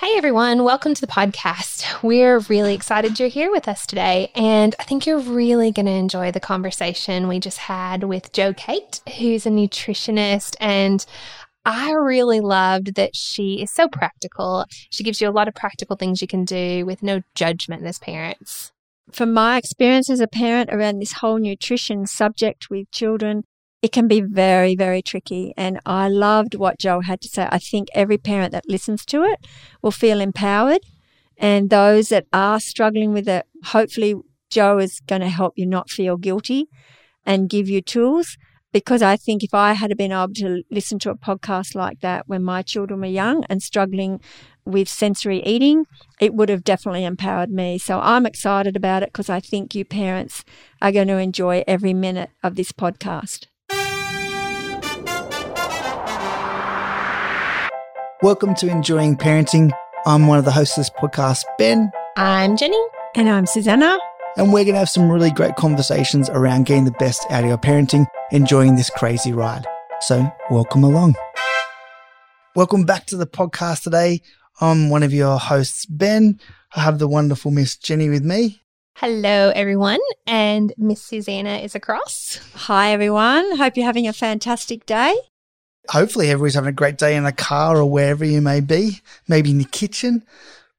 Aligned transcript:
Hey 0.00 0.16
everyone, 0.16 0.64
welcome 0.64 0.94
to 0.94 1.00
the 1.02 1.06
podcast. 1.06 1.84
We're 2.02 2.38
really 2.48 2.72
excited 2.72 3.20
you're 3.20 3.28
here 3.28 3.50
with 3.50 3.68
us 3.68 3.84
today, 3.84 4.30
and 4.34 4.74
I 4.80 4.84
think 4.84 5.06
you're 5.06 5.18
really 5.20 5.72
going 5.72 5.84
to 5.84 5.92
enjoy 5.92 6.32
the 6.32 6.40
conversation 6.40 7.28
we 7.28 7.38
just 7.38 7.58
had 7.58 8.04
with 8.04 8.32
Jo 8.32 8.54
Kate, 8.54 9.02
who's 9.18 9.44
a 9.44 9.50
nutritionist. 9.50 10.56
And 10.58 11.04
I 11.66 11.92
really 11.92 12.40
loved 12.40 12.94
that 12.94 13.14
she 13.14 13.60
is 13.60 13.70
so 13.70 13.88
practical. 13.88 14.64
She 14.88 15.04
gives 15.04 15.20
you 15.20 15.28
a 15.28 15.36
lot 15.36 15.48
of 15.48 15.54
practical 15.54 15.96
things 15.96 16.22
you 16.22 16.28
can 16.28 16.46
do 16.46 16.86
with 16.86 17.02
no 17.02 17.20
judgment 17.34 17.84
as 17.84 17.98
parents. 17.98 18.72
From 19.12 19.34
my 19.34 19.58
experience 19.58 20.08
as 20.08 20.20
a 20.20 20.26
parent 20.26 20.70
around 20.72 20.98
this 20.98 21.12
whole 21.12 21.38
nutrition 21.38 22.06
subject 22.06 22.70
with 22.70 22.90
children, 22.90 23.44
it 23.82 23.92
can 23.92 24.08
be 24.08 24.20
very, 24.20 24.76
very 24.76 25.02
tricky. 25.02 25.54
And 25.56 25.80
I 25.86 26.08
loved 26.08 26.54
what 26.54 26.78
Jo 26.78 27.00
had 27.00 27.20
to 27.22 27.28
say. 27.28 27.48
I 27.50 27.58
think 27.58 27.88
every 27.94 28.18
parent 28.18 28.52
that 28.52 28.68
listens 28.68 29.06
to 29.06 29.24
it 29.24 29.46
will 29.82 29.90
feel 29.90 30.20
empowered. 30.20 30.80
And 31.38 31.70
those 31.70 32.10
that 32.10 32.26
are 32.32 32.60
struggling 32.60 33.12
with 33.12 33.26
it, 33.26 33.46
hopefully, 33.64 34.14
Jo 34.50 34.78
is 34.78 35.00
going 35.06 35.22
to 35.22 35.28
help 35.28 35.54
you 35.56 35.64
not 35.64 35.88
feel 35.88 36.16
guilty 36.16 36.68
and 37.24 37.48
give 37.48 37.68
you 37.68 37.80
tools. 37.80 38.36
Because 38.72 39.02
I 39.02 39.16
think 39.16 39.42
if 39.42 39.54
I 39.54 39.72
had 39.72 39.96
been 39.96 40.12
able 40.12 40.34
to 40.34 40.62
listen 40.70 40.98
to 41.00 41.10
a 41.10 41.16
podcast 41.16 41.74
like 41.74 42.00
that 42.00 42.28
when 42.28 42.44
my 42.44 42.62
children 42.62 43.00
were 43.00 43.06
young 43.06 43.44
and 43.48 43.62
struggling 43.62 44.20
with 44.64 44.88
sensory 44.88 45.42
eating, 45.44 45.86
it 46.20 46.34
would 46.34 46.48
have 46.50 46.62
definitely 46.62 47.04
empowered 47.04 47.50
me. 47.50 47.78
So 47.78 47.98
I'm 47.98 48.26
excited 48.26 48.76
about 48.76 49.02
it 49.02 49.08
because 49.08 49.28
I 49.28 49.40
think 49.40 49.74
you 49.74 49.84
parents 49.84 50.44
are 50.80 50.92
going 50.92 51.08
to 51.08 51.16
enjoy 51.16 51.64
every 51.66 51.94
minute 51.94 52.30
of 52.44 52.54
this 52.54 52.70
podcast. 52.70 53.46
Welcome 58.22 58.54
to 58.56 58.68
Enjoying 58.68 59.16
Parenting. 59.16 59.70
I'm 60.04 60.26
one 60.26 60.38
of 60.38 60.44
the 60.44 60.50
hosts 60.50 60.76
of 60.76 60.82
this 60.82 60.90
podcast, 60.90 61.42
Ben. 61.56 61.90
I'm 62.18 62.54
Jenny. 62.54 62.76
And 63.16 63.30
I'm 63.30 63.46
Susanna. 63.46 63.98
And 64.36 64.52
we're 64.52 64.64
going 64.64 64.74
to 64.74 64.80
have 64.80 64.90
some 64.90 65.10
really 65.10 65.30
great 65.30 65.56
conversations 65.56 66.28
around 66.28 66.66
getting 66.66 66.84
the 66.84 66.90
best 66.90 67.24
out 67.30 67.44
of 67.44 67.48
your 67.48 67.56
parenting, 67.56 68.04
enjoying 68.30 68.76
this 68.76 68.90
crazy 68.90 69.32
ride. 69.32 69.66
So, 70.00 70.30
welcome 70.50 70.84
along. 70.84 71.14
Welcome 72.54 72.84
back 72.84 73.06
to 73.06 73.16
the 73.16 73.26
podcast 73.26 73.84
today. 73.84 74.20
I'm 74.60 74.90
one 74.90 75.02
of 75.02 75.14
your 75.14 75.38
hosts, 75.38 75.86
Ben. 75.86 76.38
I 76.76 76.80
have 76.80 76.98
the 76.98 77.08
wonderful 77.08 77.50
Miss 77.50 77.74
Jenny 77.74 78.10
with 78.10 78.22
me. 78.22 78.60
Hello, 78.96 79.50
everyone. 79.54 80.00
And 80.26 80.74
Miss 80.76 81.02
Susanna 81.02 81.56
is 81.56 81.74
across. 81.74 82.38
Hi, 82.54 82.92
everyone. 82.92 83.56
Hope 83.56 83.78
you're 83.78 83.86
having 83.86 84.06
a 84.06 84.12
fantastic 84.12 84.84
day 84.84 85.16
hopefully 85.90 86.30
everybody's 86.30 86.54
having 86.54 86.68
a 86.68 86.72
great 86.72 86.98
day 86.98 87.16
in 87.16 87.24
the 87.24 87.32
car 87.32 87.76
or 87.76 87.84
wherever 87.84 88.24
you 88.24 88.40
may 88.40 88.60
be, 88.60 89.00
maybe 89.28 89.50
in 89.50 89.58
the 89.58 89.64
kitchen. 89.64 90.24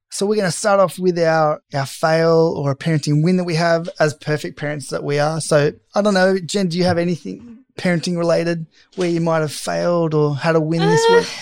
So 0.10 0.26
we're 0.26 0.36
going 0.36 0.48
to 0.48 0.58
start 0.58 0.80
off 0.80 0.98
with 1.00 1.18
our, 1.20 1.62
our 1.74 1.86
fail 1.86 2.54
or 2.58 2.72
a 2.72 2.76
parenting 2.76 3.24
win 3.24 3.38
that 3.38 3.44
we 3.44 3.56
have 3.56 3.90
as 4.00 4.14
perfect 4.14 4.58
parents 4.58 4.90
that 4.90 5.04
we 5.04 5.20
are. 5.20 5.40
So 5.40 5.74
I 5.96 6.02
don't 6.02 6.14
know, 6.14 6.38
Jen, 6.40 6.68
do 6.68 6.78
you 6.78 6.84
have 6.84 6.98
anything 6.98 7.60
parenting 7.78 8.18
related 8.18 8.66
where 8.96 9.10
you 9.10 9.22
might 9.22 9.40
have 9.40 9.54
failed 9.54 10.14
or 10.14 10.36
had 10.36 10.56
a 10.56 10.62
win 10.62 10.82
uh, 10.82 10.90
this 10.90 11.06
week? 11.10 11.38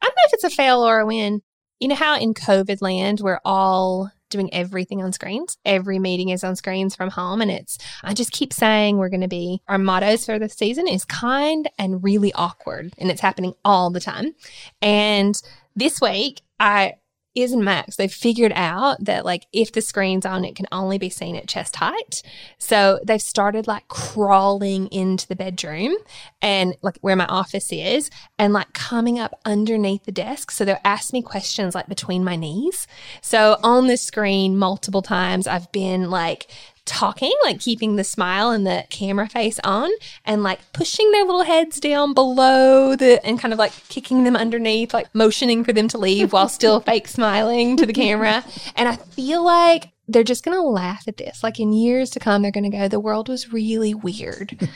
I 0.00 0.06
don't 0.06 0.16
know 0.16 0.26
if 0.26 0.32
it's 0.34 0.44
a 0.44 0.50
fail 0.50 0.80
or 0.80 1.00
a 1.00 1.06
win. 1.06 1.42
You 1.80 1.88
know 1.88 1.94
how 1.96 2.18
in 2.18 2.34
COVID 2.34 2.80
land 2.80 3.20
we're 3.20 3.40
all 3.44 4.10
doing 4.34 4.52
everything 4.52 5.02
on 5.02 5.12
screens. 5.12 5.56
Every 5.64 5.98
meeting 5.98 6.30
is 6.30 6.42
on 6.42 6.56
screens 6.56 6.96
from 6.96 7.10
home. 7.10 7.40
And 7.40 7.50
it's, 7.50 7.78
I 8.02 8.14
just 8.14 8.32
keep 8.32 8.52
saying 8.52 8.98
we're 8.98 9.08
going 9.08 9.20
to 9.20 9.28
be, 9.28 9.62
our 9.68 9.78
mottos 9.78 10.26
for 10.26 10.38
this 10.38 10.54
season 10.54 10.88
is 10.88 11.04
kind 11.04 11.70
and 11.78 12.02
really 12.02 12.32
awkward. 12.34 12.92
And 12.98 13.10
it's 13.10 13.20
happening 13.20 13.54
all 13.64 13.90
the 13.90 14.00
time. 14.00 14.34
And 14.82 15.40
this 15.76 16.00
week, 16.00 16.42
I 16.58 16.94
is 17.34 17.54
Max, 17.54 17.96
they've 17.96 18.12
figured 18.12 18.52
out 18.54 19.04
that 19.04 19.24
like 19.24 19.46
if 19.52 19.72
the 19.72 19.80
screen's 19.80 20.24
on, 20.24 20.44
it 20.44 20.54
can 20.54 20.66
only 20.70 20.98
be 20.98 21.10
seen 21.10 21.36
at 21.36 21.48
chest 21.48 21.76
height. 21.76 22.22
So 22.58 23.00
they've 23.04 23.20
started 23.20 23.66
like 23.66 23.88
crawling 23.88 24.86
into 24.88 25.26
the 25.26 25.36
bedroom 25.36 25.96
and 26.40 26.76
like 26.82 26.98
where 27.00 27.16
my 27.16 27.26
office 27.26 27.72
is 27.72 28.10
and 28.38 28.52
like 28.52 28.72
coming 28.72 29.18
up 29.18 29.38
underneath 29.44 30.04
the 30.04 30.12
desk. 30.12 30.50
So 30.50 30.64
they'll 30.64 30.78
ask 30.84 31.12
me 31.12 31.22
questions 31.22 31.74
like 31.74 31.88
between 31.88 32.24
my 32.24 32.36
knees. 32.36 32.86
So 33.20 33.58
on 33.62 33.86
the 33.86 33.96
screen, 33.96 34.56
multiple 34.56 35.02
times, 35.02 35.46
I've 35.46 35.70
been 35.72 36.10
like 36.10 36.46
talking, 36.84 37.32
like 37.44 37.60
keeping 37.60 37.96
the 37.96 38.04
smile 38.04 38.50
and 38.50 38.66
the 38.66 38.84
camera 38.90 39.28
face 39.28 39.58
on 39.64 39.90
and 40.24 40.42
like 40.42 40.60
pushing 40.72 41.10
their 41.12 41.24
little 41.24 41.44
heads 41.44 41.80
down 41.80 42.14
below 42.14 42.94
the 42.96 43.24
and 43.24 43.38
kind 43.38 43.52
of 43.52 43.58
like 43.58 43.72
kicking 43.88 44.24
them 44.24 44.36
underneath, 44.36 44.92
like 44.92 45.14
motioning 45.14 45.64
for 45.64 45.72
them 45.72 45.88
to 45.88 45.98
leave 45.98 46.32
while 46.32 46.48
still 46.48 46.80
fake 46.80 47.08
smiling 47.08 47.76
to 47.76 47.86
the 47.86 47.92
camera. 47.92 48.44
And 48.76 48.88
I 48.88 48.96
feel 48.96 49.44
like 49.44 49.90
they're 50.06 50.22
just 50.22 50.44
going 50.44 50.56
to 50.56 50.62
laugh 50.62 51.08
at 51.08 51.16
this. 51.16 51.42
Like 51.42 51.58
in 51.58 51.72
years 51.72 52.10
to 52.10 52.20
come, 52.20 52.42
they're 52.42 52.50
going 52.50 52.70
to 52.70 52.76
go, 52.76 52.88
the 52.88 53.00
world 53.00 53.28
was 53.28 53.52
really 53.52 53.94
weird. 53.94 54.68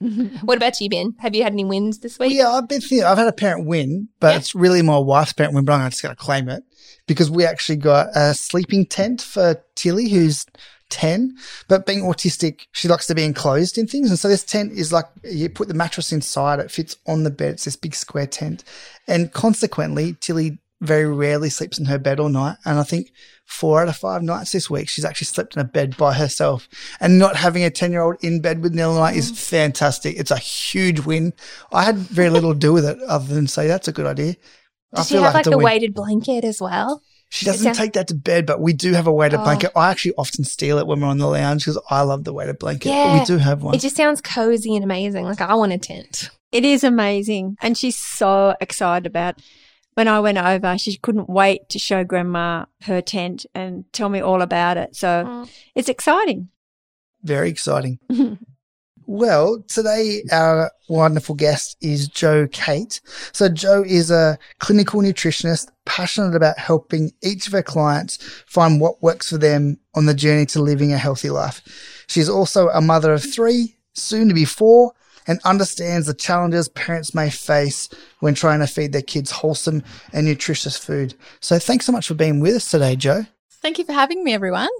what 0.42 0.56
about 0.56 0.80
you, 0.80 0.88
Ben? 0.88 1.14
Have 1.20 1.34
you 1.34 1.44
had 1.44 1.52
any 1.52 1.64
wins 1.64 2.00
this 2.00 2.18
week? 2.18 2.30
Well, 2.30 2.36
yeah, 2.36 2.50
I've 2.50 2.68
been 2.68 2.80
thinking, 2.80 3.04
I've 3.04 3.18
had 3.18 3.28
a 3.28 3.32
parent 3.32 3.66
win, 3.66 4.08
but 4.18 4.32
yeah. 4.32 4.38
it's 4.38 4.54
really 4.54 4.82
my 4.82 4.98
wife's 4.98 5.32
parent 5.32 5.54
win, 5.54 5.64
but 5.64 5.74
I'm 5.74 5.90
just 5.90 6.02
going 6.02 6.14
to 6.14 6.20
claim 6.20 6.48
it 6.48 6.64
because 7.06 7.30
we 7.30 7.44
actually 7.44 7.76
got 7.76 8.08
a 8.16 8.34
sleeping 8.34 8.86
tent 8.86 9.22
for 9.22 9.62
Tilly, 9.76 10.08
who's 10.08 10.46
10, 10.92 11.36
but 11.68 11.86
being 11.86 12.02
autistic, 12.02 12.66
she 12.72 12.86
likes 12.86 13.06
to 13.06 13.14
be 13.14 13.24
enclosed 13.24 13.78
in 13.78 13.86
things. 13.86 14.10
And 14.10 14.18
so 14.18 14.28
this 14.28 14.44
tent 14.44 14.72
is 14.72 14.92
like 14.92 15.06
you 15.24 15.48
put 15.48 15.68
the 15.68 15.74
mattress 15.74 16.12
inside, 16.12 16.60
it 16.60 16.70
fits 16.70 16.96
on 17.06 17.24
the 17.24 17.30
bed. 17.30 17.54
It's 17.54 17.64
this 17.64 17.76
big 17.76 17.94
square 17.94 18.26
tent. 18.26 18.62
And 19.08 19.32
consequently, 19.32 20.16
Tilly 20.20 20.58
very 20.82 21.06
rarely 21.06 21.48
sleeps 21.48 21.78
in 21.78 21.86
her 21.86 21.98
bed 21.98 22.20
all 22.20 22.28
night. 22.28 22.56
And 22.64 22.78
I 22.78 22.82
think 22.82 23.12
four 23.46 23.80
out 23.80 23.88
of 23.88 23.96
five 23.96 24.22
nights 24.22 24.52
this 24.52 24.68
week, 24.68 24.88
she's 24.88 25.04
actually 25.04 25.26
slept 25.26 25.56
in 25.56 25.62
a 25.62 25.64
bed 25.64 25.96
by 25.96 26.12
herself. 26.12 26.68
And 27.00 27.18
not 27.18 27.36
having 27.36 27.64
a 27.64 27.70
10 27.70 27.92
year 27.92 28.02
old 28.02 28.22
in 28.22 28.42
bed 28.42 28.62
with 28.62 28.74
night 28.74 29.16
is 29.16 29.30
fantastic. 29.30 30.18
It's 30.18 30.30
a 30.30 30.36
huge 30.36 31.00
win. 31.00 31.32
I 31.72 31.84
had 31.84 31.96
very 31.96 32.30
little 32.30 32.52
to 32.52 32.58
do 32.58 32.72
with 32.72 32.84
it 32.84 33.00
other 33.02 33.32
than 33.32 33.46
say 33.46 33.66
that's 33.66 33.88
a 33.88 33.92
good 33.92 34.06
idea. 34.06 34.34
Does 34.94 35.08
she 35.08 35.14
have 35.14 35.34
like, 35.34 35.46
like 35.46 35.54
a 35.54 35.58
weighted 35.58 35.94
blanket 35.94 36.44
as 36.44 36.60
well? 36.60 37.02
She 37.32 37.46
doesn't 37.46 37.72
take 37.72 37.94
that 37.94 38.08
to 38.08 38.14
bed, 38.14 38.44
but 38.44 38.60
we 38.60 38.74
do 38.74 38.92
have 38.92 39.06
a 39.06 39.12
weighted 39.12 39.40
oh. 39.40 39.44
blanket. 39.44 39.72
I 39.74 39.90
actually 39.90 40.12
often 40.18 40.44
steal 40.44 40.76
it 40.76 40.86
when 40.86 41.00
we're 41.00 41.06
on 41.06 41.16
the 41.16 41.26
lounge 41.26 41.64
because 41.64 41.80
I 41.88 42.02
love 42.02 42.24
the 42.24 42.32
weighted 42.34 42.58
blanket. 42.58 42.90
Yeah, 42.90 43.20
we 43.20 43.24
do 43.24 43.38
have 43.38 43.62
one. 43.62 43.74
It 43.74 43.80
just 43.80 43.96
sounds 43.96 44.20
cozy 44.20 44.74
and 44.74 44.84
amazing. 44.84 45.24
Like 45.24 45.40
I 45.40 45.54
want 45.54 45.72
a 45.72 45.78
tent. 45.78 46.28
It 46.52 46.66
is 46.66 46.84
amazing. 46.84 47.56
And 47.62 47.78
she's 47.78 47.96
so 47.96 48.54
excited 48.60 49.06
about 49.06 49.40
when 49.94 50.08
I 50.08 50.20
went 50.20 50.36
over, 50.36 50.76
she 50.76 50.98
couldn't 50.98 51.30
wait 51.30 51.70
to 51.70 51.78
show 51.78 52.04
grandma 52.04 52.66
her 52.82 53.00
tent 53.00 53.46
and 53.54 53.90
tell 53.94 54.10
me 54.10 54.20
all 54.20 54.42
about 54.42 54.76
it. 54.76 54.94
So 54.94 55.24
oh. 55.26 55.48
it's 55.74 55.88
exciting. 55.88 56.50
Very 57.22 57.48
exciting. 57.48 57.98
Well, 59.14 59.62
today 59.68 60.22
our 60.32 60.72
wonderful 60.88 61.34
guest 61.34 61.76
is 61.82 62.08
Jo 62.08 62.48
Kate. 62.50 62.98
So 63.32 63.50
Jo 63.50 63.84
is 63.86 64.10
a 64.10 64.38
clinical 64.58 65.02
nutritionist, 65.02 65.68
passionate 65.84 66.34
about 66.34 66.58
helping 66.58 67.12
each 67.22 67.46
of 67.46 67.52
her 67.52 67.62
clients 67.62 68.16
find 68.46 68.80
what 68.80 69.02
works 69.02 69.28
for 69.28 69.36
them 69.36 69.78
on 69.94 70.06
the 70.06 70.14
journey 70.14 70.46
to 70.46 70.62
living 70.62 70.94
a 70.94 70.96
healthy 70.96 71.28
life. 71.28 71.60
She's 72.06 72.30
also 72.30 72.70
a 72.70 72.80
mother 72.80 73.12
of 73.12 73.22
three, 73.22 73.76
soon 73.92 74.28
to 74.28 74.34
be 74.34 74.46
four, 74.46 74.94
and 75.26 75.40
understands 75.44 76.06
the 76.06 76.14
challenges 76.14 76.70
parents 76.70 77.14
may 77.14 77.28
face 77.28 77.90
when 78.20 78.32
trying 78.32 78.60
to 78.60 78.66
feed 78.66 78.92
their 78.92 79.02
kids 79.02 79.30
wholesome 79.30 79.82
and 80.14 80.24
nutritious 80.24 80.78
food. 80.78 81.14
So 81.40 81.58
thanks 81.58 81.84
so 81.84 81.92
much 81.92 82.08
for 82.08 82.14
being 82.14 82.40
with 82.40 82.56
us 82.56 82.70
today, 82.70 82.96
Jo. 82.96 83.26
Thank 83.60 83.78
you 83.78 83.84
for 83.84 83.92
having 83.92 84.24
me, 84.24 84.32
everyone. 84.32 84.70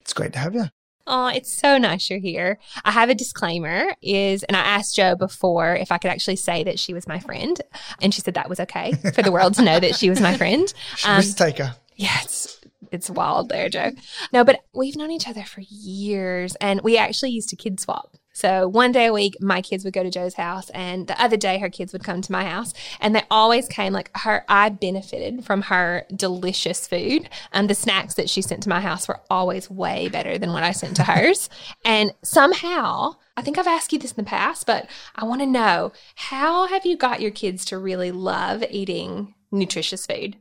It's 0.00 0.14
great 0.14 0.32
to 0.32 0.38
have 0.38 0.54
you. 0.54 0.70
Oh, 1.06 1.26
it's 1.26 1.52
so 1.52 1.76
nice 1.76 2.08
you're 2.08 2.18
here. 2.18 2.58
I 2.84 2.90
have 2.90 3.10
a 3.10 3.14
disclaimer 3.14 3.94
is 4.00 4.42
and 4.44 4.56
I 4.56 4.60
asked 4.60 4.96
Jo 4.96 5.14
before 5.14 5.74
if 5.76 5.92
I 5.92 5.98
could 5.98 6.10
actually 6.10 6.36
say 6.36 6.64
that 6.64 6.78
she 6.78 6.94
was 6.94 7.06
my 7.06 7.18
friend 7.18 7.60
and 8.00 8.14
she 8.14 8.20
said 8.22 8.34
that 8.34 8.48
was 8.48 8.60
okay 8.60 8.92
for 9.14 9.22
the 9.22 9.32
world 9.32 9.54
to 9.54 9.62
know 9.62 9.78
that 9.80 9.96
she 9.96 10.08
was 10.08 10.20
my 10.20 10.36
friend. 10.36 10.72
Um, 11.06 11.16
Risk 11.16 11.36
taker. 11.36 11.74
Yeah, 11.96 12.16
it's 12.22 12.60
it's 12.90 13.10
wild 13.10 13.48
there, 13.48 13.68
Jo. 13.68 13.90
No, 14.32 14.44
but 14.44 14.60
we've 14.72 14.96
known 14.96 15.10
each 15.10 15.28
other 15.28 15.42
for 15.42 15.60
years 15.60 16.56
and 16.60 16.80
we 16.82 16.96
actually 16.96 17.30
used 17.30 17.48
to 17.50 17.56
kid 17.56 17.80
swap. 17.80 18.16
So 18.34 18.66
one 18.66 18.90
day 18.90 19.06
a 19.06 19.12
week, 19.12 19.36
my 19.40 19.62
kids 19.62 19.84
would 19.84 19.94
go 19.94 20.02
to 20.02 20.10
Jo's 20.10 20.34
house, 20.34 20.68
and 20.70 21.06
the 21.06 21.20
other 21.22 21.36
day 21.36 21.58
her 21.58 21.70
kids 21.70 21.92
would 21.92 22.02
come 22.02 22.20
to 22.20 22.32
my 22.32 22.44
house, 22.44 22.74
and 23.00 23.14
they 23.14 23.22
always 23.30 23.68
came 23.68 23.92
like 23.92 24.10
her. 24.18 24.44
I 24.48 24.70
benefited 24.70 25.44
from 25.44 25.62
her 25.62 26.04
delicious 26.14 26.88
food, 26.88 27.28
and 27.52 27.70
the 27.70 27.76
snacks 27.76 28.14
that 28.14 28.28
she 28.28 28.42
sent 28.42 28.64
to 28.64 28.68
my 28.68 28.80
house 28.80 29.06
were 29.06 29.20
always 29.30 29.70
way 29.70 30.08
better 30.08 30.36
than 30.36 30.52
what 30.52 30.64
I 30.64 30.72
sent 30.72 30.96
to 30.96 31.04
hers. 31.04 31.48
and 31.84 32.12
somehow, 32.22 33.14
I 33.36 33.42
think 33.42 33.56
I've 33.56 33.68
asked 33.68 33.92
you 33.92 34.00
this 34.00 34.12
in 34.12 34.24
the 34.24 34.28
past, 34.28 34.66
but 34.66 34.88
I 35.14 35.24
want 35.24 35.40
to 35.40 35.46
know 35.46 35.92
how 36.16 36.66
have 36.66 36.84
you 36.84 36.96
got 36.96 37.20
your 37.20 37.30
kids 37.30 37.64
to 37.66 37.78
really 37.78 38.10
love 38.10 38.64
eating 38.68 39.34
nutritious 39.52 40.06
food? 40.06 40.36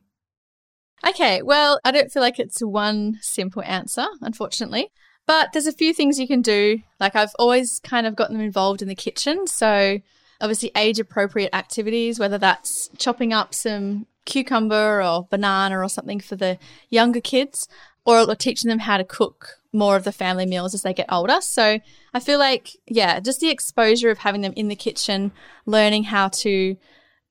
Okay, 1.05 1.41
well, 1.41 1.79
I 1.83 1.91
don't 1.91 2.11
feel 2.11 2.21
like 2.21 2.39
it's 2.39 2.61
one 2.61 3.19
simple 3.21 3.61
answer, 3.61 4.05
unfortunately. 4.21 4.89
But 5.25 5.53
there's 5.53 5.67
a 5.67 5.71
few 5.71 5.93
things 5.93 6.19
you 6.19 6.27
can 6.27 6.41
do. 6.41 6.81
Like 6.99 7.15
I've 7.15 7.33
always 7.39 7.79
kind 7.79 8.05
of 8.05 8.15
gotten 8.15 8.35
them 8.35 8.45
involved 8.45 8.81
in 8.81 8.87
the 8.87 8.95
kitchen. 8.95 9.47
So 9.47 9.99
obviously 10.41 10.71
age 10.75 10.99
appropriate 10.99 11.55
activities, 11.55 12.19
whether 12.19 12.37
that's 12.37 12.89
chopping 12.97 13.31
up 13.31 13.53
some 13.53 14.07
cucumber 14.25 15.01
or 15.01 15.27
banana 15.29 15.79
or 15.79 15.87
something 15.87 16.19
for 16.19 16.35
the 16.35 16.57
younger 16.89 17.21
kids, 17.21 17.67
or 18.05 18.35
teaching 18.35 18.67
them 18.69 18.79
how 18.79 18.97
to 18.97 19.05
cook 19.05 19.59
more 19.71 19.95
of 19.95 20.03
the 20.03 20.11
family 20.11 20.45
meals 20.45 20.73
as 20.73 20.81
they 20.81 20.93
get 20.93 21.11
older. 21.11 21.39
So 21.39 21.79
I 22.13 22.19
feel 22.19 22.37
like, 22.37 22.71
yeah, 22.85 23.21
just 23.21 23.39
the 23.39 23.49
exposure 23.49 24.09
of 24.09 24.17
having 24.17 24.41
them 24.41 24.53
in 24.57 24.67
the 24.67 24.75
kitchen, 24.75 25.31
learning 25.65 26.03
how 26.03 26.27
to 26.27 26.75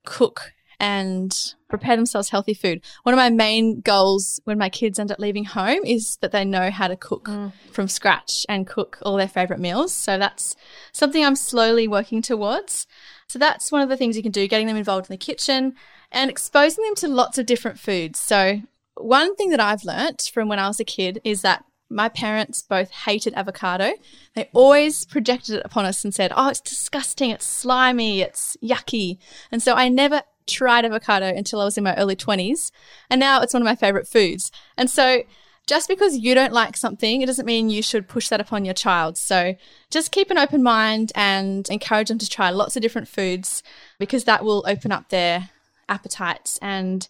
cook 0.05 0.53
and 0.83 1.55
prepare 1.69 1.95
themselves 1.95 2.31
healthy 2.31 2.55
food. 2.55 2.83
One 3.05 3.15
of 3.15 3.17
my 3.17 3.31
main 3.31 3.81
goals 3.81 4.41
when 4.45 4.59
my 4.59 4.69
kids 4.69 4.99
end 4.99 5.13
up 5.13 5.21
leaving 5.21 5.45
home 5.45 5.85
is 5.87 6.17
that 6.17 6.33
they 6.33 6.45
know 6.45 6.73
how 6.73 6.89
to 6.89 6.97
cook 6.97 7.27
mm. 7.27 7.53
from 7.71 7.87
scratch 7.87 8.45
and 8.49 8.67
cook 8.67 8.99
all 9.03 9.17
their 9.17 9.29
favorite 9.29 9.61
meals. 9.61 9.95
So 9.95 10.19
that's 10.19 10.57
something 10.91 11.25
I'm 11.25 11.37
slowly 11.37 11.87
working 11.87 12.21
towards. 12.21 12.89
So 13.29 13.39
that's 13.39 13.71
one 13.71 13.81
of 13.81 13.89
the 13.89 13.97
things 13.97 14.17
you 14.17 14.25
can 14.25 14.33
do, 14.33 14.49
getting 14.49 14.67
them 14.67 14.77
involved 14.77 15.09
in 15.09 15.15
the 15.15 15.25
kitchen 15.25 15.75
and 16.11 16.29
exposing 16.29 16.85
them 16.85 16.97
to 16.97 17.09
lots 17.09 17.39
of 17.39 17.47
different 17.47 17.79
foods. 17.79 18.19
So 18.19 18.61
one 18.97 19.37
thing 19.37 19.51
that 19.51 19.61
I've 19.61 19.85
learnt 19.85 20.31
from 20.35 20.49
when 20.49 20.59
I 20.59 20.67
was 20.67 20.81
a 20.81 20.85
kid 20.85 21.21
is 21.23 21.43
that 21.43 21.65
my 21.93 22.09
parents 22.09 22.63
both 22.63 22.91
hated 22.91 23.35
avocado. 23.35 23.93
They 24.35 24.49
always 24.53 25.05
projected 25.05 25.57
it 25.57 25.63
upon 25.65 25.85
us 25.85 26.05
and 26.05 26.15
said, 26.15 26.33
Oh, 26.35 26.49
it's 26.49 26.61
disgusting, 26.61 27.31
it's 27.31 27.47
slimy, 27.47 28.23
it's 28.23 28.57
yucky. 28.63 29.19
And 29.53 29.63
so 29.63 29.75
I 29.75 29.89
never 29.89 30.23
tried 30.47 30.85
avocado 30.85 31.27
until 31.27 31.61
I 31.61 31.65
was 31.65 31.79
in 31.79 31.85
my 31.85 31.95
early 31.97 32.17
20s. 32.17 32.71
And 33.11 33.19
now 33.19 33.41
it's 33.41 33.55
one 33.55 33.63
of 33.63 33.67
my 33.67 33.77
favorite 33.77 34.09
foods. 34.09 34.51
And 34.77 34.91
so 34.91 35.23
just 35.67 35.89
because 35.89 36.19
you 36.19 36.35
don't 36.35 36.53
like 36.53 36.77
something, 36.77 37.23
it 37.23 37.27
doesn't 37.27 37.47
mean 37.47 37.71
you 37.71 37.83
should 37.83 38.09
push 38.09 38.29
that 38.29 38.41
upon 38.41 38.65
your 38.65 38.75
child. 38.75 39.17
So 39.17 39.55
just 39.91 40.11
keep 40.11 40.31
an 40.31 40.39
open 40.39 40.63
mind 40.63 41.13
and 41.15 41.69
encourage 41.71 42.09
them 42.09 42.19
to 42.19 42.29
try 42.29 42.51
lots 42.51 42.77
of 42.77 42.83
different 42.83 43.09
foods 43.09 43.63
because 43.99 44.25
that 44.25 44.45
will 44.45 44.65
open 44.67 44.91
up 44.91 45.09
their 45.09 45.51
appetites 45.89 46.59
and 46.61 47.07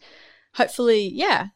hopefully, 0.55 1.09
yeah, 1.13 1.49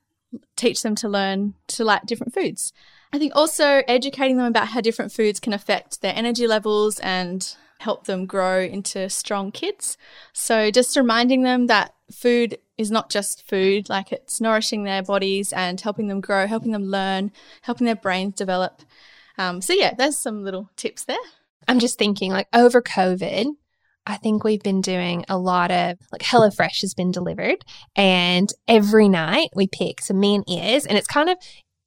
teach 0.56 0.82
them 0.82 0.94
to 0.96 1.08
learn 1.08 1.54
to 1.68 1.84
like 1.84 2.06
different 2.06 2.32
foods. 2.32 2.72
I 3.12 3.18
think 3.18 3.32
also 3.34 3.82
educating 3.86 4.36
them 4.36 4.46
about 4.46 4.68
how 4.68 4.80
different 4.80 5.12
foods 5.12 5.38
can 5.38 5.52
affect 5.52 6.00
their 6.00 6.14
energy 6.14 6.46
levels 6.46 6.98
and 7.00 7.54
help 7.78 8.06
them 8.06 8.26
grow 8.26 8.60
into 8.60 9.08
strong 9.10 9.52
kids. 9.52 9.96
So 10.32 10.70
just 10.70 10.96
reminding 10.96 11.42
them 11.42 11.66
that 11.66 11.94
food 12.12 12.58
is 12.78 12.90
not 12.90 13.10
just 13.10 13.46
food, 13.48 13.88
like 13.88 14.12
it's 14.12 14.40
nourishing 14.40 14.84
their 14.84 15.02
bodies 15.02 15.52
and 15.52 15.80
helping 15.80 16.08
them 16.08 16.20
grow, 16.20 16.46
helping 16.46 16.72
them 16.72 16.84
learn, 16.84 17.32
helping 17.62 17.84
their 17.84 17.96
brains 17.96 18.34
develop. 18.34 18.82
Um, 19.38 19.60
so 19.60 19.72
yeah, 19.72 19.94
there's 19.94 20.18
some 20.18 20.44
little 20.44 20.70
tips 20.76 21.04
there. 21.04 21.16
I'm 21.68 21.78
just 21.78 21.98
thinking 21.98 22.32
like 22.32 22.48
over 22.54 22.80
COVID, 22.80 23.46
I 24.06 24.16
think 24.16 24.44
we've 24.44 24.62
been 24.62 24.80
doing 24.80 25.24
a 25.28 25.36
lot 25.36 25.72
of 25.72 25.98
like 26.12 26.22
HelloFresh 26.22 26.80
has 26.82 26.94
been 26.94 27.10
delivered, 27.10 27.64
and 27.96 28.48
every 28.68 29.08
night 29.08 29.48
we 29.54 29.66
pick 29.66 30.00
some 30.00 30.20
mean 30.20 30.44
ears, 30.48 30.86
and 30.86 30.96
it's 30.96 31.08
kind 31.08 31.28
of 31.28 31.38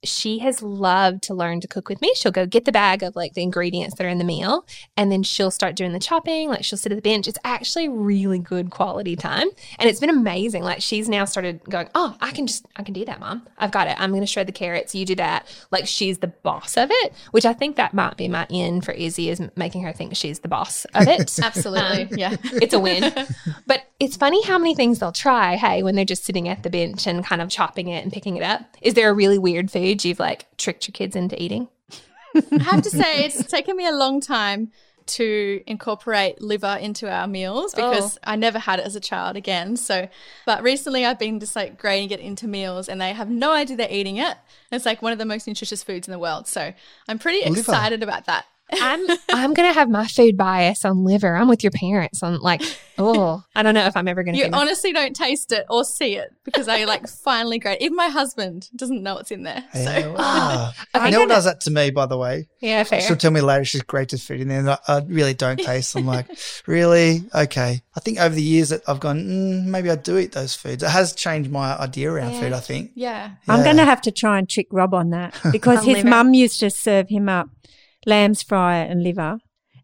she 0.03 0.39
has 0.39 0.61
loved 0.61 1.21
to 1.23 1.33
learn 1.33 1.59
to 1.61 1.67
cook 1.67 1.89
with 1.89 2.01
me. 2.01 2.13
She'll 2.15 2.31
go 2.31 2.45
get 2.45 2.65
the 2.65 2.71
bag 2.71 3.03
of 3.03 3.15
like 3.15 3.33
the 3.33 3.43
ingredients 3.43 3.95
that 3.95 4.05
are 4.05 4.09
in 4.09 4.17
the 4.17 4.23
meal 4.23 4.65
and 4.95 5.11
then 5.11 5.23
she'll 5.23 5.51
start 5.51 5.75
doing 5.75 5.91
the 5.91 5.99
chopping. 5.99 6.49
Like 6.49 6.63
she'll 6.63 6.77
sit 6.77 6.91
at 6.91 6.95
the 6.95 7.01
bench. 7.01 7.27
It's 7.27 7.37
actually 7.43 7.89
really 7.89 8.39
good 8.39 8.69
quality 8.71 9.15
time. 9.15 9.49
And 9.77 9.89
it's 9.89 9.99
been 9.99 10.09
amazing. 10.09 10.63
Like 10.63 10.81
she's 10.81 11.09
now 11.09 11.25
started 11.25 11.61
going, 11.65 11.89
Oh, 11.95 12.15
I 12.21 12.31
can 12.31 12.47
just, 12.47 12.65
I 12.77 12.83
can 12.83 12.93
do 12.93 13.03
that, 13.05 13.19
mom. 13.19 13.45
I've 13.57 13.71
got 13.71 13.87
it. 13.87 13.99
I'm 13.99 14.11
going 14.11 14.21
to 14.21 14.27
shred 14.27 14.47
the 14.47 14.53
carrots. 14.53 14.95
You 14.95 15.05
do 15.05 15.15
that. 15.15 15.47
Like 15.71 15.85
she's 15.85 16.19
the 16.19 16.27
boss 16.27 16.77
of 16.77 16.89
it, 16.91 17.13
which 17.31 17.45
I 17.45 17.53
think 17.53 17.75
that 17.75 17.93
might 17.93 18.15
be 18.15 18.27
my 18.27 18.47
in 18.49 18.81
for 18.81 18.93
Izzy 18.93 19.29
is 19.29 19.41
making 19.55 19.83
her 19.83 19.91
think 19.91 20.15
she's 20.15 20.39
the 20.39 20.47
boss 20.47 20.85
of 20.95 21.07
it. 21.07 21.39
Absolutely. 21.43 22.03
Um, 22.03 22.09
yeah. 22.17 22.35
It's 22.43 22.73
a 22.73 22.79
win. 22.79 23.13
but 23.67 23.88
it's 23.99 24.15
funny 24.15 24.41
how 24.43 24.57
many 24.57 24.75
things 24.75 24.99
they'll 24.99 25.11
try. 25.11 25.55
Hey, 25.55 25.83
when 25.83 25.95
they're 25.95 26.05
just 26.05 26.23
sitting 26.23 26.47
at 26.47 26.63
the 26.63 26.69
bench 26.69 27.05
and 27.05 27.23
kind 27.23 27.41
of 27.41 27.49
chopping 27.49 27.89
it 27.89 28.03
and 28.03 28.13
picking 28.13 28.37
it 28.37 28.43
up. 28.43 28.61
Is 28.81 28.93
there 28.93 29.09
a 29.09 29.13
really 29.13 29.37
weird 29.37 29.69
food? 29.69 30.05
you've 30.05 30.19
like 30.19 30.45
tricked 30.57 30.87
your 30.87 30.93
kids 30.93 31.15
into 31.15 31.41
eating? 31.41 31.67
I 32.35 32.63
have 32.63 32.81
to 32.83 32.89
say, 32.89 33.25
it's 33.25 33.43
taken 33.45 33.75
me 33.75 33.85
a 33.85 33.91
long 33.91 34.21
time 34.21 34.71
to 35.07 35.61
incorporate 35.65 36.39
liver 36.39 36.77
into 36.79 37.11
our 37.11 37.27
meals 37.27 37.73
oh. 37.77 37.89
because 37.89 38.17
oh. 38.17 38.19
I 38.23 38.35
never 38.35 38.59
had 38.59 38.79
it 38.79 38.85
as 38.85 38.95
a 38.95 38.99
child 38.99 39.35
again. 39.35 39.75
So, 39.75 40.07
but 40.45 40.63
recently 40.63 41.05
I've 41.05 41.19
been 41.19 41.39
just 41.39 41.55
like 41.55 41.77
graying 41.77 42.11
it 42.11 42.19
into 42.19 42.47
meals 42.47 42.87
and 42.87 43.01
they 43.01 43.11
have 43.13 43.29
no 43.29 43.51
idea 43.51 43.75
they're 43.75 43.91
eating 43.91 44.17
it. 44.17 44.37
It's 44.71 44.85
like 44.85 45.01
one 45.01 45.11
of 45.11 45.17
the 45.17 45.25
most 45.25 45.47
nutritious 45.47 45.83
foods 45.83 46.07
in 46.07 46.11
the 46.11 46.19
world. 46.19 46.47
So 46.47 46.73
I'm 47.07 47.19
pretty 47.19 47.43
liver. 47.49 47.59
excited 47.59 48.03
about 48.03 48.25
that. 48.25 48.45
I'm 48.71 49.05
I'm 49.29 49.53
gonna 49.53 49.73
have 49.73 49.89
my 49.89 50.07
food 50.07 50.37
bias 50.37 50.85
on 50.85 51.03
liver. 51.03 51.35
I'm 51.35 51.47
with 51.47 51.63
your 51.63 51.71
parents 51.71 52.21
on 52.23 52.39
like, 52.39 52.61
oh, 52.97 53.43
I 53.55 53.63
don't 53.63 53.73
know 53.73 53.85
if 53.85 53.95
I'm 53.95 54.07
ever 54.07 54.23
gonna. 54.23 54.37
You 54.37 54.49
honestly 54.53 54.93
don't 54.93 55.15
taste 55.15 55.51
it 55.51 55.65
or 55.69 55.83
see 55.83 56.15
it 56.15 56.33
because 56.43 56.67
I 56.67 56.85
like 56.85 57.07
finally 57.23 57.59
grate. 57.59 57.81
Even 57.81 57.95
my 57.95 58.07
husband 58.07 58.69
doesn't 58.75 59.01
know 59.01 59.15
what's 59.15 59.31
in 59.31 59.43
there. 59.43 59.63
So. 59.73 59.79
Yeah, 59.79 60.07
wow. 60.07 60.71
okay, 60.95 61.11
Neil 61.11 61.27
does 61.27 61.45
that 61.45 61.61
to 61.61 61.71
me, 61.71 61.91
by 61.91 62.05
the 62.05 62.17
way. 62.17 62.47
Yeah, 62.59 62.83
fair. 62.83 63.01
She'll 63.01 63.17
tell 63.17 63.31
me 63.31 63.41
later 63.41 63.65
she's 63.65 63.81
grated 63.81 64.21
food, 64.21 64.41
and 64.41 64.51
then 64.51 64.69
I, 64.69 64.77
I 64.87 65.01
really 65.07 65.33
don't 65.33 65.59
taste. 65.59 65.95
I'm 65.95 66.05
like, 66.05 66.27
really? 66.67 67.23
Okay. 67.33 67.81
I 67.95 67.99
think 67.99 68.19
over 68.19 68.33
the 68.33 68.43
years 68.43 68.69
that 68.69 68.81
I've 68.87 68.99
gone, 68.99 69.19
mm, 69.19 69.65
maybe 69.65 69.89
I 69.89 69.95
do 69.95 70.17
eat 70.17 70.31
those 70.31 70.55
foods. 70.55 70.83
It 70.83 70.89
has 70.89 71.13
changed 71.13 71.51
my 71.51 71.77
idea 71.77 72.11
around 72.11 72.33
yeah. 72.33 72.39
food. 72.39 72.53
I 72.53 72.59
think. 72.59 72.91
Yeah. 72.95 73.31
yeah. 73.47 73.53
I'm 73.53 73.63
going 73.63 73.77
to 73.77 73.85
have 73.85 74.01
to 74.03 74.11
try 74.11 74.37
and 74.37 74.47
trick 74.47 74.67
Rob 74.71 74.93
on 74.93 75.09
that 75.09 75.37
because 75.51 75.83
his 75.83 76.03
mum 76.03 76.33
used 76.33 76.59
to 76.61 76.69
serve 76.69 77.09
him 77.09 77.27
up 77.27 77.49
lamb's 78.09 78.43
fry 78.43 78.77
and 78.77 79.03
liver, 79.03 79.39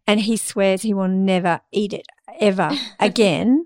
and 0.06 0.20
he 0.20 0.36
swears 0.36 0.82
he 0.82 0.92
will 0.92 1.08
never 1.08 1.60
eat 1.72 1.92
it 1.92 2.06
ever 2.40 2.70
again. 3.00 3.64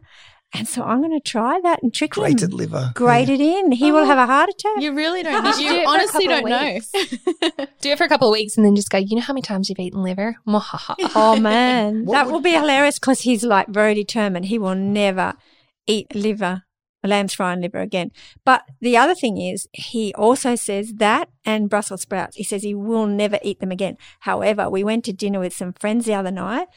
And 0.52 0.66
so 0.66 0.82
I'm 0.82 1.00
going 1.00 1.16
to 1.16 1.20
try 1.20 1.60
that 1.60 1.80
and 1.80 1.94
trick 1.94 2.10
Grated 2.10 2.42
him. 2.42 2.50
Grated 2.50 2.54
liver. 2.54 2.92
Grate 2.96 3.28
yeah. 3.28 3.34
it 3.34 3.40
in. 3.40 3.72
He 3.72 3.90
oh, 3.90 3.94
will 3.94 4.04
have 4.04 4.18
a 4.18 4.26
heart 4.26 4.50
attack. 4.50 4.82
You 4.82 4.92
really 4.92 5.22
don't. 5.22 5.44
Know. 5.44 5.56
You 5.56 5.84
honestly 5.86 6.26
don't 6.26 6.48
know. 6.48 6.80
do 7.80 7.90
it 7.90 7.96
for 7.96 8.02
a 8.02 8.08
couple 8.08 8.26
of 8.26 8.32
weeks 8.32 8.56
and 8.56 8.66
then 8.66 8.74
just 8.74 8.90
go, 8.90 8.98
you 8.98 9.14
know 9.14 9.22
how 9.22 9.32
many 9.32 9.42
times 9.42 9.68
you've 9.68 9.78
eaten 9.78 10.02
liver? 10.02 10.36
oh, 10.46 11.38
man. 11.40 12.04
that 12.06 12.26
would, 12.26 12.32
will 12.32 12.40
be 12.40 12.50
hilarious 12.50 12.98
because 12.98 13.20
he's 13.20 13.44
like 13.44 13.68
very 13.68 13.94
determined. 13.94 14.46
He 14.46 14.58
will 14.58 14.74
never 14.74 15.34
eat 15.86 16.12
liver 16.16 16.64
lamb's 17.08 17.34
fry 17.34 17.52
and 17.52 17.62
liver 17.62 17.78
again. 17.78 18.12
But 18.44 18.64
the 18.80 18.96
other 18.96 19.14
thing 19.14 19.38
is, 19.40 19.68
he 19.72 20.12
also 20.14 20.54
says 20.54 20.94
that 20.94 21.30
and 21.44 21.70
Brussels 21.70 22.02
sprouts. 22.02 22.36
He 22.36 22.44
says 22.44 22.62
he 22.62 22.74
will 22.74 23.06
never 23.06 23.38
eat 23.42 23.60
them 23.60 23.72
again. 23.72 23.96
However, 24.20 24.68
we 24.68 24.84
went 24.84 25.04
to 25.06 25.12
dinner 25.12 25.40
with 25.40 25.54
some 25.54 25.72
friends 25.72 26.06
the 26.06 26.14
other 26.14 26.30
night 26.30 26.68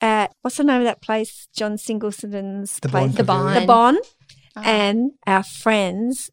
at 0.00 0.34
what's 0.42 0.56
the 0.56 0.64
name 0.64 0.80
of 0.80 0.84
that 0.84 1.00
place? 1.00 1.48
John 1.54 1.78
Singleton's 1.78 2.80
the 2.80 2.88
place. 2.88 3.06
Bon 3.06 3.16
the 3.16 3.24
Bon. 3.24 3.54
The 3.54 3.66
Bon. 3.66 3.96
Oh. 3.96 4.60
Uh-huh. 4.60 4.68
And 4.68 5.12
our 5.26 5.42
friends, 5.42 6.30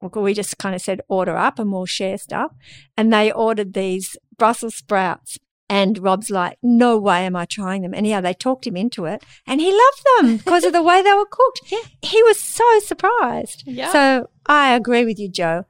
we 0.00 0.34
just 0.34 0.58
kind 0.58 0.74
of 0.74 0.82
said 0.82 1.00
order 1.08 1.36
up 1.36 1.58
and 1.58 1.72
we'll 1.72 1.86
share 1.86 2.18
stuff. 2.18 2.52
And 2.96 3.12
they 3.12 3.32
ordered 3.32 3.72
these 3.72 4.16
Brussels 4.36 4.74
sprouts 4.74 5.38
and 5.68 5.98
Rob's 5.98 6.30
like, 6.30 6.58
no 6.62 6.96
way 6.96 7.26
am 7.26 7.34
I 7.34 7.44
trying 7.44 7.82
them. 7.82 7.94
Anyhow, 7.94 8.20
they 8.20 8.34
talked 8.34 8.66
him 8.66 8.76
into 8.76 9.04
it 9.04 9.24
and 9.46 9.60
he 9.60 9.72
loved 9.72 10.04
them 10.18 10.36
because 10.44 10.64
of 10.64 10.72
the 10.72 10.82
way 10.82 11.02
they 11.02 11.12
were 11.12 11.26
cooked. 11.26 11.62
Yeah. 11.66 11.80
He 12.02 12.22
was 12.22 12.38
so 12.38 12.78
surprised. 12.80 13.64
Yeah. 13.66 13.92
So 13.92 14.30
I 14.46 14.74
agree 14.74 15.04
with 15.04 15.18
you, 15.18 15.28
Jo. 15.28 15.64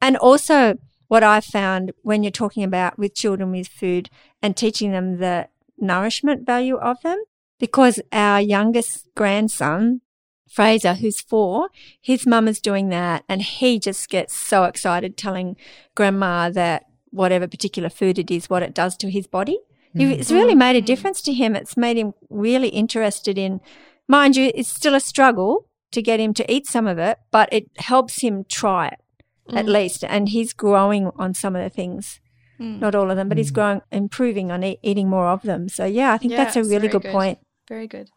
And 0.00 0.16
also 0.16 0.78
what 1.08 1.22
I 1.22 1.40
found 1.40 1.92
when 2.02 2.22
you're 2.22 2.32
talking 2.32 2.64
about 2.64 2.98
with 2.98 3.14
children 3.14 3.52
with 3.52 3.68
food 3.68 4.10
and 4.42 4.56
teaching 4.56 4.90
them 4.90 5.18
the 5.18 5.48
nourishment 5.78 6.44
value 6.44 6.76
of 6.76 7.00
them, 7.02 7.22
because 7.60 8.00
our 8.10 8.40
youngest 8.40 9.06
grandson, 9.14 10.00
Fraser, 10.48 10.94
who's 10.94 11.20
four, 11.20 11.68
his 12.00 12.26
mum 12.26 12.48
is 12.48 12.60
doing 12.60 12.88
that 12.88 13.22
and 13.28 13.42
he 13.42 13.78
just 13.78 14.08
gets 14.08 14.34
so 14.34 14.64
excited 14.64 15.16
telling 15.16 15.56
grandma 15.94 16.50
that 16.50 16.85
whatever 17.16 17.48
particular 17.48 17.88
food 17.88 18.18
it 18.18 18.30
is, 18.30 18.50
what 18.50 18.62
it 18.62 18.74
does 18.74 18.96
to 18.98 19.10
his 19.10 19.26
body. 19.26 19.58
Mm. 19.94 20.12
It's 20.12 20.30
really 20.30 20.54
made 20.54 20.76
a 20.76 20.82
difference 20.82 21.22
to 21.22 21.32
him. 21.32 21.56
It's 21.56 21.76
made 21.76 21.96
him 21.96 22.12
really 22.28 22.68
interested 22.68 23.38
in, 23.38 23.60
mind 24.06 24.36
you, 24.36 24.52
it's 24.54 24.68
still 24.68 24.94
a 24.94 25.00
struggle 25.00 25.68
to 25.92 26.02
get 26.02 26.20
him 26.20 26.34
to 26.34 26.52
eat 26.52 26.66
some 26.66 26.86
of 26.86 26.98
it, 26.98 27.18
but 27.30 27.48
it 27.52 27.70
helps 27.78 28.20
him 28.20 28.44
try 28.44 28.88
it 28.88 29.00
mm. 29.48 29.56
at 29.56 29.66
least. 29.66 30.04
And 30.04 30.28
he's 30.28 30.52
growing 30.52 31.10
on 31.16 31.32
some 31.34 31.56
of 31.56 31.62
the 31.62 31.70
things. 31.70 32.20
Mm. 32.60 32.80
Not 32.80 32.94
all 32.94 33.10
of 33.10 33.16
them, 33.16 33.28
but 33.28 33.38
he's 33.38 33.50
mm. 33.50 33.54
growing, 33.54 33.80
improving 33.90 34.50
on 34.50 34.62
e- 34.62 34.78
eating 34.82 35.08
more 35.08 35.28
of 35.28 35.42
them. 35.42 35.68
So 35.68 35.84
yeah, 35.84 36.12
I 36.12 36.18
think 36.18 36.32
yeah, 36.32 36.44
that's 36.44 36.56
a 36.56 36.64
really 36.64 36.88
good, 36.88 37.02
good, 37.02 37.12
point. 37.12 37.38
Very 37.68 37.86
good. 37.86 38.10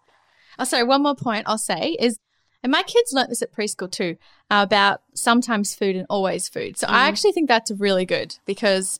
Oh, 0.57 0.65
sorry. 0.65 0.83
One 0.83 1.03
more 1.03 1.15
point 1.15 1.43
I'll 1.45 1.57
say 1.57 1.95
is 1.99 2.19
and 2.63 2.71
my 2.71 2.83
kids 2.83 3.13
learnt 3.13 3.29
this 3.29 3.41
at 3.41 3.53
preschool 3.53 3.91
too 3.91 4.17
uh, 4.51 4.63
about 4.67 5.01
sometimes 5.13 5.75
food 5.75 5.95
and 5.95 6.05
always 6.09 6.49
food. 6.49 6.77
So 6.77 6.87
mm. 6.87 6.91
I 6.91 7.07
actually 7.07 7.31
think 7.31 7.47
that's 7.47 7.71
really 7.71 8.05
good 8.05 8.37
because 8.45 8.99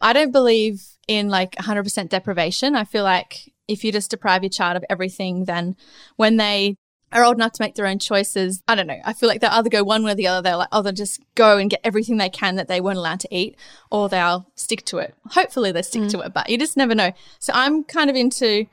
I 0.00 0.12
don't 0.12 0.32
believe 0.32 0.82
in 1.06 1.28
like 1.28 1.52
100% 1.56 2.08
deprivation. 2.08 2.76
I 2.76 2.84
feel 2.84 3.04
like 3.04 3.52
if 3.66 3.84
you 3.84 3.92
just 3.92 4.10
deprive 4.10 4.42
your 4.42 4.50
child 4.50 4.76
of 4.76 4.84
everything, 4.90 5.44
then 5.44 5.76
when 6.16 6.36
they 6.36 6.76
are 7.12 7.24
old 7.24 7.36
enough 7.36 7.52
to 7.52 7.62
make 7.62 7.74
their 7.74 7.86
own 7.86 7.98
choices, 7.98 8.62
I 8.68 8.74
don't 8.74 8.86
know. 8.86 9.00
I 9.04 9.14
feel 9.14 9.28
like 9.28 9.40
they'll 9.40 9.50
either 9.50 9.70
go 9.70 9.82
one 9.82 10.04
way 10.04 10.12
or 10.12 10.14
the 10.14 10.26
other. 10.26 10.42
They're 10.42 10.56
like, 10.56 10.68
oh, 10.72 10.82
they'll 10.82 10.92
just 10.92 11.22
go 11.34 11.56
and 11.56 11.70
get 11.70 11.80
everything 11.82 12.18
they 12.18 12.28
can 12.28 12.56
that 12.56 12.68
they 12.68 12.80
weren't 12.80 12.98
allowed 12.98 13.20
to 13.20 13.34
eat, 13.34 13.56
or 13.90 14.08
they'll 14.08 14.46
stick 14.54 14.84
to 14.86 14.98
it. 14.98 15.14
Hopefully, 15.30 15.72
they 15.72 15.82
stick 15.82 16.02
mm. 16.02 16.10
to 16.10 16.20
it, 16.20 16.34
but 16.34 16.50
you 16.50 16.58
just 16.58 16.76
never 16.76 16.94
know. 16.94 17.12
So 17.38 17.52
I'm 17.54 17.84
kind 17.84 18.10
of 18.10 18.16
into 18.16 18.66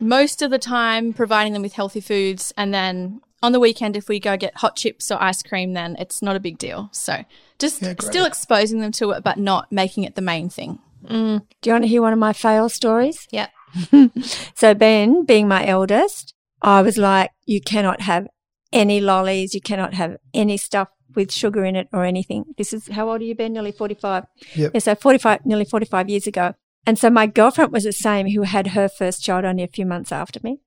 most 0.00 0.40
of 0.40 0.50
the 0.50 0.58
time 0.58 1.12
providing 1.12 1.52
them 1.52 1.62
with 1.62 1.74
healthy 1.74 2.00
foods 2.00 2.52
and 2.56 2.72
then 2.72 3.20
on 3.42 3.52
the 3.52 3.60
weekend, 3.60 3.96
if 3.96 4.08
we 4.08 4.20
go 4.20 4.36
get 4.36 4.56
hot 4.56 4.76
chips 4.76 5.10
or 5.10 5.22
ice 5.22 5.42
cream, 5.42 5.72
then 5.72 5.96
it's 5.98 6.22
not 6.22 6.36
a 6.36 6.40
big 6.40 6.58
deal. 6.58 6.88
So 6.92 7.24
just 7.58 7.82
Yeah, 7.82 7.94
still 8.00 8.24
exposing 8.24 8.80
them 8.80 8.92
to 8.92 9.10
it, 9.10 9.24
but 9.24 9.38
not 9.38 9.70
making 9.72 10.04
it 10.04 10.14
the 10.14 10.22
main 10.22 10.48
thing. 10.48 10.78
Mm. 11.04 11.42
Do 11.60 11.70
you 11.70 11.74
want 11.74 11.84
to 11.84 11.88
hear 11.88 12.02
one 12.02 12.12
of 12.12 12.18
my 12.18 12.32
fail 12.32 12.68
stories? 12.68 13.26
Yep. 13.30 13.50
So, 14.54 14.74
Ben, 14.74 15.24
being 15.24 15.48
my 15.48 15.66
eldest, 15.66 16.34
I 16.60 16.82
was 16.82 16.98
like, 16.98 17.30
you 17.46 17.60
cannot 17.60 18.02
have 18.02 18.28
any 18.72 19.00
lollies, 19.00 19.54
you 19.54 19.60
cannot 19.60 19.94
have 19.94 20.18
any 20.34 20.56
stuff 20.56 20.88
with 21.14 21.32
sugar 21.32 21.64
in 21.64 21.74
it 21.74 21.88
or 21.92 22.04
anything. 22.04 22.44
This 22.56 22.72
is 22.72 22.88
how 22.88 23.10
old 23.10 23.20
are 23.20 23.24
you, 23.24 23.34
Ben? 23.34 23.52
Nearly 23.52 23.72
45. 23.72 24.24
Yep. 24.54 24.70
Yeah, 24.74 24.80
so 24.80 24.94
45, 24.94 25.46
nearly 25.46 25.64
45 25.64 26.08
years 26.08 26.26
ago. 26.26 26.54
And 26.86 26.98
so 26.98 27.10
my 27.10 27.26
girlfriend 27.26 27.72
was 27.72 27.84
the 27.84 27.92
same 27.92 28.28
who 28.28 28.42
had 28.42 28.68
her 28.68 28.88
first 28.88 29.22
child 29.22 29.44
only 29.44 29.62
a 29.62 29.68
few 29.68 29.86
months 29.86 30.12
after 30.12 30.40
me. 30.42 30.60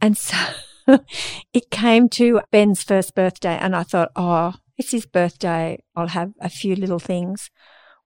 And 0.00 0.16
so 0.16 0.36
it 1.52 1.70
came 1.70 2.08
to 2.10 2.40
Ben's 2.50 2.82
first 2.82 3.14
birthday, 3.14 3.56
and 3.60 3.74
I 3.74 3.82
thought, 3.82 4.10
oh, 4.16 4.54
it's 4.78 4.92
his 4.92 5.06
birthday. 5.06 5.82
I'll 5.94 6.08
have 6.08 6.32
a 6.40 6.48
few 6.48 6.74
little 6.74 6.98
things. 6.98 7.50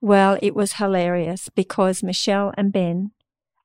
Well, 0.01 0.39
it 0.43 0.55
was 0.55 0.75
hilarious 0.75 1.49
because 1.49 2.03
Michelle 2.03 2.53
and 2.57 2.73
Ben 2.73 3.13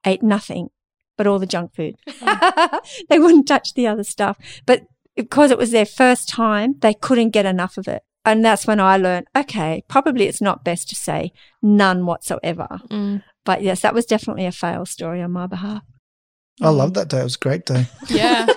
ate 0.05 0.23
nothing 0.23 0.69
but 1.17 1.27
all 1.27 1.38
the 1.38 1.45
junk 1.45 1.73
food. 1.75 1.95
they 3.09 3.19
wouldn't 3.19 3.47
touch 3.47 3.73
the 3.73 3.88
other 3.88 4.03
stuff. 4.03 4.38
But 4.65 4.83
because 5.15 5.51
it 5.51 5.57
was 5.57 5.71
their 5.71 5.85
first 5.85 6.29
time, 6.29 6.75
they 6.79 6.93
couldn't 6.93 7.31
get 7.31 7.45
enough 7.45 7.77
of 7.77 7.89
it. 7.89 8.03
And 8.23 8.45
that's 8.45 8.65
when 8.65 8.79
I 8.79 8.95
learned, 8.95 9.27
okay, 9.35 9.83
probably 9.88 10.27
it's 10.27 10.41
not 10.41 10.63
best 10.63 10.88
to 10.89 10.95
say 10.95 11.33
none 11.61 12.05
whatsoever. 12.05 12.79
Mm. 12.89 13.23
But 13.43 13.63
yes, 13.63 13.81
that 13.81 13.93
was 13.93 14.05
definitely 14.05 14.45
a 14.45 14.51
fail 14.51 14.85
story 14.85 15.21
on 15.21 15.31
my 15.31 15.47
behalf. 15.47 15.83
I 16.61 16.69
love 16.69 16.93
that 16.93 17.09
day. 17.09 17.19
It 17.21 17.23
was 17.23 17.35
a 17.35 17.39
great 17.39 17.65
day. 17.65 17.88
Yeah. 18.09 18.47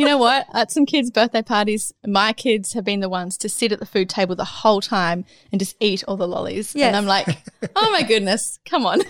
You 0.00 0.06
know 0.06 0.16
what? 0.16 0.46
At 0.54 0.70
some 0.70 0.86
kids' 0.86 1.10
birthday 1.10 1.42
parties, 1.42 1.92
my 2.06 2.32
kids 2.32 2.72
have 2.72 2.84
been 2.84 3.00
the 3.00 3.08
ones 3.10 3.36
to 3.38 3.50
sit 3.50 3.70
at 3.70 3.80
the 3.80 3.86
food 3.86 4.08
table 4.08 4.34
the 4.34 4.44
whole 4.44 4.80
time 4.80 5.26
and 5.52 5.58
just 5.58 5.76
eat 5.78 6.02
all 6.08 6.16
the 6.16 6.26
lollies. 6.26 6.74
Yes. 6.74 6.88
And 6.88 6.96
I'm 6.96 7.04
like, 7.04 7.28
oh 7.76 7.90
my 7.90 8.02
goodness, 8.02 8.58
come 8.64 8.86
on. 8.86 9.02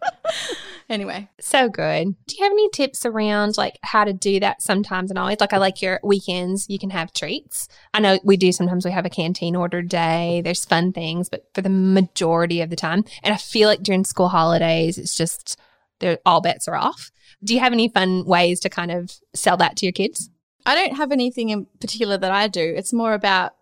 anyway, 0.90 1.28
So 1.38 1.68
good. 1.68 2.16
Do 2.26 2.36
you 2.36 2.42
have 2.42 2.52
any 2.52 2.68
tips 2.70 3.06
around 3.06 3.56
like 3.56 3.78
how 3.82 4.02
to 4.04 4.12
do 4.12 4.40
that 4.40 4.60
sometimes 4.60 5.10
and 5.10 5.18
always? 5.18 5.40
Like 5.40 5.52
I 5.52 5.58
like 5.58 5.80
your 5.80 6.00
weekends, 6.02 6.66
you 6.68 6.80
can 6.80 6.90
have 6.90 7.12
treats. 7.12 7.68
I 7.94 8.00
know 8.00 8.18
we 8.24 8.36
do 8.36 8.50
sometimes 8.50 8.84
we 8.84 8.90
have 8.90 9.06
a 9.06 9.10
canteen 9.10 9.54
order 9.54 9.82
day. 9.82 10.40
There's 10.44 10.64
fun 10.64 10.92
things, 10.92 11.28
but 11.28 11.46
for 11.54 11.62
the 11.62 11.70
majority 11.70 12.60
of 12.60 12.70
the 12.70 12.76
time, 12.76 13.04
and 13.22 13.32
I 13.32 13.36
feel 13.36 13.68
like 13.68 13.84
during 13.84 14.04
school 14.04 14.28
holidays, 14.28 14.98
it's 14.98 15.16
just 15.16 15.58
all 16.24 16.40
bets 16.40 16.68
are 16.68 16.76
off. 16.76 17.10
Do 17.42 17.54
you 17.54 17.60
have 17.60 17.72
any 17.72 17.88
fun 17.88 18.24
ways 18.24 18.60
to 18.60 18.68
kind 18.68 18.90
of 18.90 19.12
sell 19.34 19.56
that 19.56 19.76
to 19.78 19.86
your 19.86 19.92
kids? 19.92 20.30
I 20.64 20.74
don't 20.74 20.96
have 20.96 21.10
anything 21.10 21.48
in 21.48 21.66
particular 21.80 22.16
that 22.16 22.30
I 22.30 22.46
do. 22.46 22.74
It's 22.76 22.92
more 22.92 23.14
about 23.14 23.54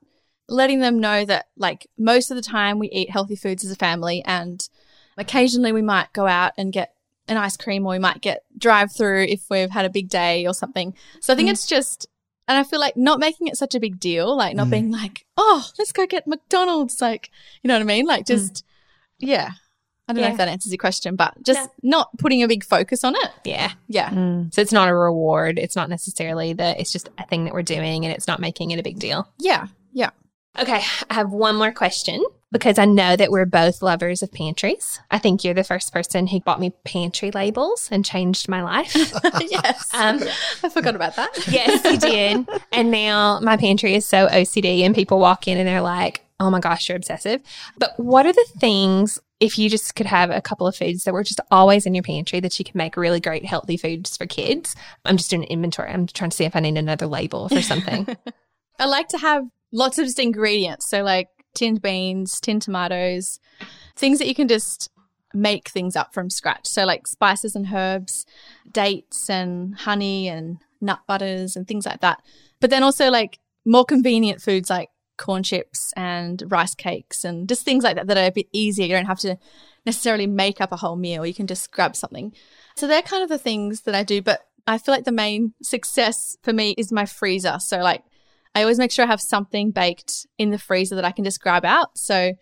letting 0.48 0.80
them 0.80 0.98
know 0.98 1.24
that, 1.24 1.46
like, 1.56 1.86
most 1.96 2.30
of 2.30 2.36
the 2.36 2.42
time 2.42 2.78
we 2.78 2.90
eat 2.90 3.10
healthy 3.10 3.36
foods 3.36 3.64
as 3.64 3.70
a 3.70 3.76
family, 3.76 4.22
and 4.26 4.68
occasionally 5.16 5.72
we 5.72 5.82
might 5.82 6.12
go 6.12 6.26
out 6.26 6.52
and 6.58 6.72
get 6.72 6.94
an 7.28 7.36
ice 7.36 7.56
cream 7.56 7.86
or 7.86 7.90
we 7.90 7.98
might 7.98 8.20
get 8.20 8.42
drive 8.58 8.92
through 8.92 9.22
if 9.24 9.48
we've 9.48 9.70
had 9.70 9.84
a 9.84 9.90
big 9.90 10.08
day 10.08 10.46
or 10.46 10.52
something. 10.52 10.94
So 11.20 11.32
I 11.32 11.36
think 11.36 11.48
mm. 11.48 11.52
it's 11.52 11.66
just, 11.66 12.06
and 12.48 12.58
I 12.58 12.64
feel 12.64 12.80
like 12.80 12.96
not 12.96 13.20
making 13.20 13.46
it 13.46 13.56
such 13.56 13.74
a 13.74 13.80
big 13.80 14.00
deal, 14.00 14.36
like 14.36 14.56
not 14.56 14.66
mm. 14.66 14.72
being 14.72 14.90
like, 14.90 15.24
oh, 15.36 15.70
let's 15.78 15.92
go 15.92 16.06
get 16.06 16.26
McDonald's. 16.26 17.00
Like, 17.00 17.30
you 17.62 17.68
know 17.68 17.74
what 17.74 17.82
I 17.82 17.84
mean? 17.84 18.06
Like, 18.06 18.24
mm. 18.24 18.26
just, 18.26 18.64
yeah. 19.18 19.52
I 20.10 20.12
don't 20.12 20.22
know 20.22 20.30
if 20.30 20.36
that 20.38 20.48
answers 20.48 20.72
your 20.72 20.78
question, 20.78 21.16
but 21.16 21.34
just 21.42 21.70
not 21.82 22.16
putting 22.18 22.42
a 22.42 22.48
big 22.48 22.64
focus 22.64 23.04
on 23.04 23.14
it. 23.16 23.30
Yeah. 23.44 23.72
Yeah. 23.88 24.10
So 24.50 24.60
it's 24.60 24.72
not 24.72 24.88
a 24.88 24.94
reward. 24.94 25.58
It's 25.58 25.76
not 25.76 25.88
necessarily 25.88 26.52
that 26.54 26.80
it's 26.80 26.92
just 26.92 27.08
a 27.18 27.26
thing 27.26 27.44
that 27.44 27.54
we're 27.54 27.62
doing 27.62 28.04
and 28.04 28.14
it's 28.14 28.26
not 28.26 28.40
making 28.40 28.70
it 28.72 28.78
a 28.78 28.82
big 28.82 28.98
deal. 28.98 29.28
Yeah. 29.38 29.68
Yeah. 29.92 30.10
Okay, 30.58 30.82
I 31.08 31.14
have 31.14 31.30
one 31.30 31.54
more 31.56 31.70
question 31.70 32.24
because 32.50 32.76
I 32.78 32.84
know 32.84 33.14
that 33.14 33.30
we're 33.30 33.46
both 33.46 33.82
lovers 33.82 34.22
of 34.22 34.32
pantries. 34.32 34.98
I 35.10 35.18
think 35.18 35.44
you're 35.44 35.54
the 35.54 35.62
first 35.62 35.92
person 35.92 36.26
who 36.26 36.40
bought 36.40 36.58
me 36.58 36.72
pantry 36.84 37.30
labels 37.30 37.88
and 37.92 38.04
changed 38.04 38.48
my 38.48 38.62
life. 38.62 38.92
yes. 39.40 39.94
Um, 39.94 40.20
I 40.64 40.68
forgot 40.68 40.96
about 40.96 41.14
that. 41.14 41.30
yes, 41.48 41.84
you 41.84 41.98
did. 41.98 42.48
And 42.72 42.90
now 42.90 43.38
my 43.40 43.56
pantry 43.56 43.94
is 43.94 44.04
so 44.04 44.26
OCD, 44.26 44.80
and 44.80 44.92
people 44.94 45.20
walk 45.20 45.46
in 45.46 45.56
and 45.56 45.68
they're 45.68 45.80
like, 45.80 46.24
oh 46.40 46.50
my 46.50 46.58
gosh, 46.58 46.88
you're 46.88 46.96
obsessive. 46.96 47.40
But 47.78 47.98
what 47.98 48.26
are 48.26 48.32
the 48.32 48.46
things, 48.58 49.20
if 49.40 49.58
you 49.58 49.70
just 49.70 49.94
could 49.94 50.06
have 50.06 50.30
a 50.30 50.42
couple 50.42 50.66
of 50.66 50.76
foods 50.76 51.04
that 51.04 51.14
were 51.14 51.24
just 51.24 51.40
always 51.50 51.86
in 51.86 51.94
your 51.94 52.02
pantry 52.02 52.40
that 52.40 52.58
you 52.58 52.64
can 52.64 52.76
make 52.76 52.96
really 52.96 53.20
great, 53.20 53.44
healthy 53.44 53.78
foods 53.78 54.16
for 54.16 54.26
kids? 54.26 54.76
I'm 55.06 55.16
just 55.16 55.30
doing 55.30 55.42
an 55.42 55.48
inventory. 55.48 55.90
I'm 55.90 56.06
trying 56.06 56.30
to 56.30 56.36
see 56.36 56.44
if 56.44 56.54
I 56.54 56.60
need 56.60 56.76
another 56.76 57.06
label 57.06 57.48
for 57.48 57.62
something. 57.62 58.06
I 58.78 58.84
like 58.84 59.08
to 59.08 59.18
have 59.18 59.44
lots 59.72 59.98
of 59.98 60.04
just 60.04 60.18
ingredients. 60.18 60.88
So, 60.88 61.02
like 61.02 61.28
tinned 61.54 61.80
beans, 61.80 62.38
tinned 62.38 62.62
tomatoes, 62.62 63.40
things 63.96 64.18
that 64.18 64.28
you 64.28 64.34
can 64.34 64.46
just 64.46 64.90
make 65.32 65.68
things 65.68 65.96
up 65.96 66.12
from 66.12 66.28
scratch. 66.28 66.66
So, 66.66 66.84
like 66.84 67.06
spices 67.06 67.56
and 67.56 67.66
herbs, 67.72 68.26
dates 68.70 69.30
and 69.30 69.74
honey 69.74 70.28
and 70.28 70.58
nut 70.82 71.00
butters 71.06 71.56
and 71.56 71.66
things 71.66 71.86
like 71.86 72.00
that. 72.00 72.22
But 72.60 72.68
then 72.68 72.82
also, 72.82 73.08
like 73.08 73.38
more 73.64 73.86
convenient 73.86 74.42
foods 74.42 74.68
like 74.68 74.90
corn 75.20 75.42
chips 75.42 75.92
and 75.96 76.42
rice 76.48 76.74
cakes 76.74 77.24
and 77.24 77.48
just 77.48 77.64
things 77.64 77.84
like 77.84 77.96
that 77.96 78.08
that 78.08 78.18
are 78.18 78.26
a 78.26 78.32
bit 78.32 78.46
easier. 78.52 78.86
You 78.86 78.94
don't 78.94 79.06
have 79.06 79.20
to 79.20 79.38
necessarily 79.86 80.26
make 80.26 80.60
up 80.60 80.72
a 80.72 80.76
whole 80.76 80.96
meal. 80.96 81.24
You 81.24 81.34
can 81.34 81.46
just 81.46 81.70
grab 81.70 81.94
something. 81.94 82.32
So, 82.76 82.88
they're 82.88 83.02
kind 83.02 83.22
of 83.22 83.28
the 83.28 83.38
things 83.38 83.82
that 83.82 83.94
I 83.94 84.02
do. 84.02 84.22
But 84.22 84.40
I 84.66 84.78
feel 84.78 84.94
like 84.94 85.04
the 85.04 85.12
main 85.12 85.54
success 85.62 86.36
for 86.42 86.52
me 86.52 86.74
is 86.76 86.90
my 86.90 87.06
freezer. 87.06 87.58
So, 87.60 87.78
like, 87.78 88.02
I 88.54 88.62
always 88.62 88.78
make 88.78 88.90
sure 88.90 89.04
I 89.04 89.08
have 89.08 89.20
something 89.20 89.70
baked 89.70 90.26
in 90.38 90.50
the 90.50 90.58
freezer 90.58 90.96
that 90.96 91.04
I 91.04 91.12
can 91.12 91.24
just 91.24 91.40
grab 91.40 91.64
out. 91.64 91.96
So 91.96 92.32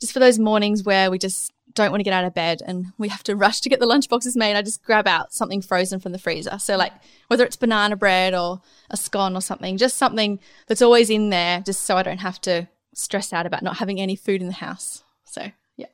just 0.00 0.12
for 0.12 0.18
those 0.18 0.38
mornings 0.38 0.82
where 0.82 1.10
we 1.10 1.18
just 1.18 1.52
don't 1.74 1.90
want 1.90 2.00
to 2.00 2.04
get 2.04 2.12
out 2.12 2.24
of 2.24 2.34
bed 2.34 2.62
and 2.66 2.86
we 2.98 3.08
have 3.08 3.22
to 3.24 3.36
rush 3.36 3.60
to 3.60 3.68
get 3.68 3.80
the 3.80 3.86
lunchboxes 3.86 4.36
made, 4.36 4.56
I 4.56 4.62
just 4.62 4.82
grab 4.82 5.06
out 5.06 5.32
something 5.32 5.62
frozen 5.62 6.00
from 6.00 6.12
the 6.12 6.18
freezer. 6.18 6.58
So 6.58 6.76
like 6.76 6.92
whether 7.28 7.44
it's 7.44 7.56
banana 7.56 7.96
bread 7.96 8.34
or 8.34 8.60
a 8.90 8.96
scone 8.96 9.36
or 9.36 9.40
something, 9.40 9.76
just 9.76 9.96
something 9.96 10.40
that's 10.66 10.82
always 10.82 11.10
in 11.10 11.30
there 11.30 11.60
just 11.60 11.82
so 11.84 11.96
I 11.96 12.02
don't 12.02 12.18
have 12.18 12.40
to 12.42 12.68
stress 12.94 13.32
out 13.32 13.46
about 13.46 13.62
not 13.62 13.76
having 13.76 14.00
any 14.00 14.16
food 14.16 14.40
in 14.40 14.48
the 14.48 14.54
house. 14.54 15.04
So 15.24 15.50
yeah. 15.76 15.86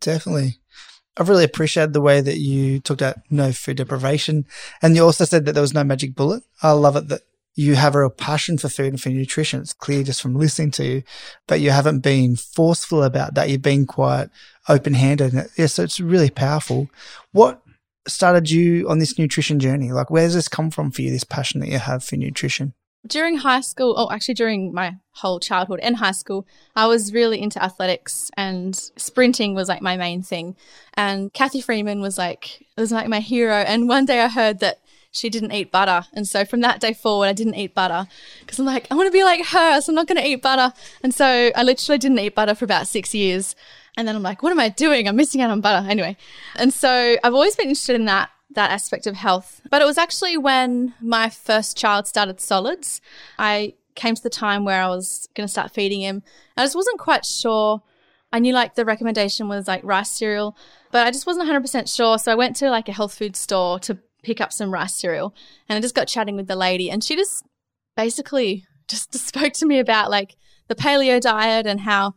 Definitely. 0.00 0.58
I've 1.16 1.28
really 1.28 1.44
appreciated 1.44 1.92
the 1.92 2.00
way 2.00 2.20
that 2.20 2.38
you 2.38 2.80
talked 2.80 3.02
out 3.02 3.16
no 3.30 3.52
food 3.52 3.78
deprivation. 3.78 4.46
And 4.82 4.94
you 4.94 5.04
also 5.04 5.24
said 5.24 5.46
that 5.46 5.52
there 5.52 5.62
was 5.62 5.74
no 5.74 5.84
magic 5.84 6.14
bullet. 6.14 6.42
I 6.62 6.72
love 6.72 6.96
it 6.96 7.08
that 7.08 7.22
you 7.56 7.74
have 7.74 7.96
a 7.96 8.08
passion 8.08 8.58
for 8.58 8.68
food 8.68 8.92
and 8.92 9.00
for 9.00 9.08
nutrition. 9.08 9.60
It's 9.60 9.72
clear 9.72 10.04
just 10.04 10.22
from 10.22 10.36
listening 10.36 10.70
to 10.72 10.84
you, 10.84 11.02
but 11.48 11.60
you 11.60 11.70
haven't 11.70 12.00
been 12.00 12.36
forceful 12.36 13.02
about 13.02 13.34
that. 13.34 13.48
You've 13.48 13.62
been 13.62 13.86
quite 13.86 14.28
open 14.68 14.94
handed. 14.94 15.32
Yeah, 15.56 15.66
so 15.66 15.82
it's 15.82 15.98
really 15.98 16.30
powerful. 16.30 16.88
What 17.32 17.62
started 18.06 18.50
you 18.50 18.88
on 18.88 18.98
this 18.98 19.18
nutrition 19.18 19.58
journey? 19.58 19.90
Like, 19.90 20.10
where 20.10 20.26
does 20.26 20.34
this 20.34 20.48
come 20.48 20.70
from 20.70 20.90
for 20.90 21.02
you, 21.02 21.10
this 21.10 21.24
passion 21.24 21.60
that 21.60 21.68
you 21.68 21.78
have 21.78 22.04
for 22.04 22.16
nutrition? 22.16 22.74
during 23.06 23.36
high 23.36 23.60
school, 23.60 23.94
oh, 23.96 24.10
actually 24.10 24.34
during 24.34 24.72
my 24.72 24.96
whole 25.12 25.40
childhood 25.40 25.80
and 25.80 25.96
high 25.96 26.12
school, 26.12 26.46
I 26.74 26.86
was 26.86 27.12
really 27.12 27.40
into 27.40 27.62
athletics 27.62 28.30
and 28.36 28.74
sprinting 28.96 29.54
was 29.54 29.68
like 29.68 29.82
my 29.82 29.96
main 29.96 30.22
thing. 30.22 30.56
And 30.94 31.32
Cathy 31.32 31.60
Freeman 31.60 32.00
was 32.00 32.18
like, 32.18 32.66
was 32.76 32.92
like 32.92 33.08
my 33.08 33.20
hero. 33.20 33.54
And 33.54 33.88
one 33.88 34.06
day 34.06 34.20
I 34.20 34.28
heard 34.28 34.60
that 34.60 34.80
she 35.16 35.30
didn't 35.30 35.52
eat 35.52 35.70
butter. 35.70 36.06
And 36.12 36.28
so 36.28 36.44
from 36.44 36.60
that 36.60 36.80
day 36.80 36.92
forward, 36.92 37.26
I 37.26 37.32
didn't 37.32 37.54
eat 37.54 37.74
butter 37.74 38.06
because 38.40 38.58
I'm 38.58 38.66
like, 38.66 38.86
I 38.90 38.94
want 38.94 39.08
to 39.08 39.12
be 39.12 39.24
like 39.24 39.44
her. 39.46 39.80
So 39.80 39.90
I'm 39.90 39.94
not 39.94 40.06
going 40.06 40.20
to 40.20 40.26
eat 40.26 40.42
butter. 40.42 40.72
And 41.02 41.14
so 41.14 41.50
I 41.54 41.62
literally 41.62 41.98
didn't 41.98 42.18
eat 42.18 42.34
butter 42.34 42.54
for 42.54 42.64
about 42.64 42.86
six 42.86 43.14
years. 43.14 43.56
And 43.96 44.06
then 44.06 44.14
I'm 44.14 44.22
like, 44.22 44.42
what 44.42 44.52
am 44.52 44.60
I 44.60 44.68
doing? 44.68 45.08
I'm 45.08 45.16
missing 45.16 45.40
out 45.40 45.50
on 45.50 45.60
butter. 45.60 45.88
Anyway. 45.88 46.16
And 46.56 46.72
so 46.72 47.16
I've 47.22 47.34
always 47.34 47.56
been 47.56 47.68
interested 47.68 47.96
in 47.96 48.04
that 48.06 48.30
that 48.50 48.70
aspect 48.70 49.06
of 49.06 49.16
health. 49.16 49.60
But 49.70 49.82
it 49.82 49.84
was 49.84 49.98
actually 49.98 50.36
when 50.36 50.94
my 51.00 51.28
first 51.28 51.76
child 51.76 52.06
started 52.06 52.40
solids, 52.40 53.00
I 53.38 53.74
came 53.94 54.14
to 54.14 54.22
the 54.22 54.30
time 54.30 54.64
where 54.64 54.82
I 54.82 54.88
was 54.88 55.28
going 55.34 55.46
to 55.46 55.50
start 55.50 55.72
feeding 55.72 56.00
him. 56.00 56.22
I 56.56 56.64
just 56.64 56.76
wasn't 56.76 56.98
quite 56.98 57.24
sure. 57.24 57.82
I 58.32 58.38
knew 58.38 58.52
like 58.52 58.74
the 58.74 58.84
recommendation 58.84 59.48
was 59.48 59.66
like 59.66 59.82
rice 59.84 60.10
cereal, 60.10 60.56
but 60.90 61.06
I 61.06 61.10
just 61.10 61.26
wasn't 61.26 61.48
100% 61.48 61.94
sure. 61.94 62.18
So 62.18 62.32
I 62.32 62.34
went 62.34 62.56
to 62.56 62.70
like 62.70 62.88
a 62.88 62.92
health 62.92 63.14
food 63.14 63.36
store 63.36 63.78
to 63.80 63.98
pick 64.26 64.40
up 64.40 64.52
some 64.52 64.72
rice 64.72 64.94
cereal 64.94 65.34
and 65.68 65.76
I 65.76 65.80
just 65.80 65.94
got 65.94 66.08
chatting 66.08 66.34
with 66.34 66.48
the 66.48 66.56
lady 66.56 66.90
and 66.90 67.02
she 67.02 67.14
just 67.14 67.44
basically 67.96 68.64
just 68.88 69.14
spoke 69.26 69.52
to 69.54 69.66
me 69.66 69.78
about 69.78 70.10
like 70.10 70.36
the 70.66 70.74
paleo 70.74 71.20
diet 71.20 71.66
and 71.66 71.80
how 71.80 72.14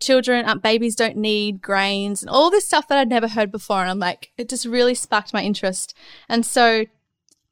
children, 0.00 0.48
um, 0.48 0.58
babies 0.58 0.96
don't 0.96 1.16
need 1.16 1.62
grains 1.62 2.20
and 2.22 2.28
all 2.28 2.50
this 2.50 2.66
stuff 2.66 2.88
that 2.88 2.98
I'd 2.98 3.08
never 3.08 3.28
heard 3.28 3.52
before. 3.52 3.80
And 3.80 3.88
I'm 3.90 4.00
like, 4.00 4.32
it 4.36 4.48
just 4.48 4.66
really 4.66 4.96
sparked 4.96 5.32
my 5.32 5.42
interest. 5.42 5.94
And 6.28 6.44
so 6.44 6.86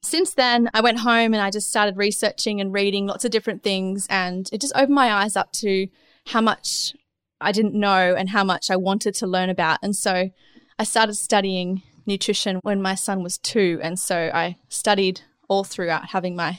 since 0.03 0.35
then, 0.35 0.69
I 0.75 0.81
went 0.81 0.99
home 0.99 1.33
and 1.33 1.37
I 1.37 1.51
just 1.51 1.71
started 1.71 1.97
researching 1.97 2.61
and 2.61 2.73
reading 2.73 3.07
lots 3.07 3.25
of 3.25 3.31
different 3.31 3.63
things. 3.63 4.09
And 4.11 4.51
it 4.53 4.61
just 4.61 4.75
opened 4.75 4.95
my 4.95 5.13
eyes 5.13 5.37
up 5.37 5.53
to 5.53 5.87
how 6.27 6.41
much 6.41 6.95
I 7.41 7.53
didn't 7.53 7.75
know 7.75 8.17
and 8.17 8.31
how 8.31 8.43
much 8.43 8.71
I 8.71 8.77
wanted 8.77 9.15
to 9.17 9.27
learn 9.29 9.49
about. 9.49 9.79
And 9.83 9.95
so 9.95 10.31
I 10.79 10.85
started 10.85 11.15
studying 11.15 11.83
nutrition 12.11 12.59
when 12.63 12.83
my 12.83 12.95
son 12.95 13.23
was 13.23 13.39
two. 13.39 13.79
And 13.83 13.99
so 13.99 14.31
I 14.35 14.57
studied 14.69 15.23
all 15.49 15.65
throughout 15.65 16.11
having 16.11 16.37
my 16.37 16.59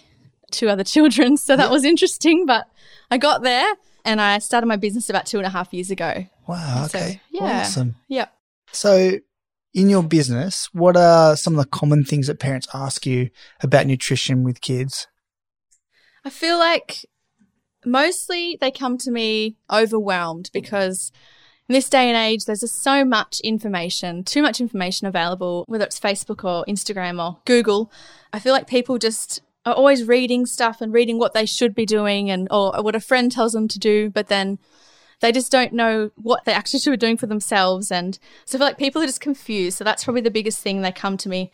two 0.51 0.70
other 0.70 0.84
children. 0.84 1.38
So 1.38 1.55
that 1.55 1.70
was 1.70 1.84
interesting, 1.86 2.46
but 2.46 2.65
I 3.12 3.17
got 3.17 3.43
there 3.43 3.74
and 4.03 4.20
I 4.20 4.39
started 4.39 4.67
my 4.67 4.77
business 4.77 5.10
about 5.10 5.25
two 5.25 5.38
and 5.38 5.46
a 5.46 5.50
half 5.50 5.74
years 5.74 5.91
ago. 5.91 6.25
Wow. 6.48 6.88
So, 6.88 6.98
Okay. 6.98 7.22
yeah. 7.31 7.62
Awesome. 7.62 7.96
Yeah. 8.08 8.27
So, 8.72 9.20
in 9.74 9.89
your 9.89 10.03
business, 10.03 10.67
what 10.74 10.98
are 10.98 11.38
some 11.38 11.58
of 11.58 11.63
the 11.63 11.70
common 11.70 12.03
things 12.03 12.27
that 12.27 12.39
parents 12.39 12.67
ask 12.74 13.05
you 13.05 13.29
about 13.63 13.86
nutrition 13.88 14.43
with 14.43 14.60
kids? 14.60 15.08
I 16.25 16.29
feel 16.29 16.58
like 16.58 17.05
mostly 17.86 18.58
they 18.60 18.72
come 18.72 18.98
to 19.00 19.12
me 19.12 19.55
overwhelmed 19.72 20.50
because 20.53 21.12
in 21.72 21.74
this 21.74 21.88
day 21.88 22.10
and 22.10 22.18
age, 22.18 22.44
there's 22.44 22.60
just 22.60 22.84
so 22.84 23.06
much 23.06 23.40
information, 23.46 24.25
too 24.25 24.42
much 24.42 24.60
information 24.60 25.08
available, 25.08 25.63
whether 25.70 25.86
it's 25.86 25.98
Facebook 25.98 26.44
or 26.44 26.66
Instagram 26.66 27.25
or 27.25 27.40
Google. 27.46 27.90
I 28.34 28.40
feel 28.40 28.51
like 28.51 28.68
people 28.68 28.98
just 28.98 29.42
are 29.66 29.74
always 29.74 30.06
reading 30.06 30.46
stuff 30.46 30.82
and 30.82 30.92
reading 30.92 31.18
what 31.18 31.34
they 31.34 31.46
should 31.46 31.74
be 31.74 31.86
doing 31.86 32.30
and 32.30 32.50
or 32.51 32.74
what 32.84 32.94
a 32.94 33.00
friend 33.00 33.32
tells 33.32 33.54
them 33.54 33.70
to 33.70 33.80
do, 33.80 34.10
but 34.10 34.28
then 34.28 34.60
they 35.22 35.32
just 35.32 35.50
don't 35.50 35.72
know 35.72 36.12
what 36.16 36.44
they 36.44 36.51
actually 36.51 36.82
should 36.82 36.92
be 36.92 36.98
doing 36.98 37.16
for 37.16 37.28
themselves. 37.28 37.90
And 37.90 38.20
so 38.44 38.58
I 38.58 38.60
feel 38.60 38.68
like 38.68 38.78
people 38.78 39.01
are 39.01 39.08
just 39.08 39.22
confused. 39.22 39.78
So 39.78 39.86
that's 39.86 40.04
probably 40.04 40.24
the 40.24 40.30
biggest 40.30 40.60
thing 40.60 40.82
they 40.82 40.92
come 40.92 41.16
to 41.20 41.30
me. 41.30 41.51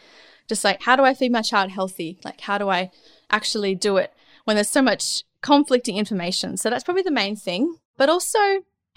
Just 0.48 0.64
like, 0.64 0.82
how 0.82 0.96
do 0.96 1.04
I 1.04 1.14
feed 1.14 1.32
my 1.32 1.44
child 1.44 1.70
healthy? 1.70 2.18
Like, 2.26 2.42
how 2.42 2.58
do 2.58 2.70
I 2.70 2.90
actually 3.30 3.76
do 3.76 3.98
it 3.98 4.16
when 4.46 4.56
there's 4.56 4.68
so 4.68 4.82
much 4.82 5.26
conflicting 5.44 5.96
information? 5.96 6.58
So 6.58 6.72
that's 6.72 6.84
probably 6.84 7.04
the 7.04 7.12
main 7.12 7.36
thing. 7.36 7.76
But 7.98 8.10
also 8.10 8.40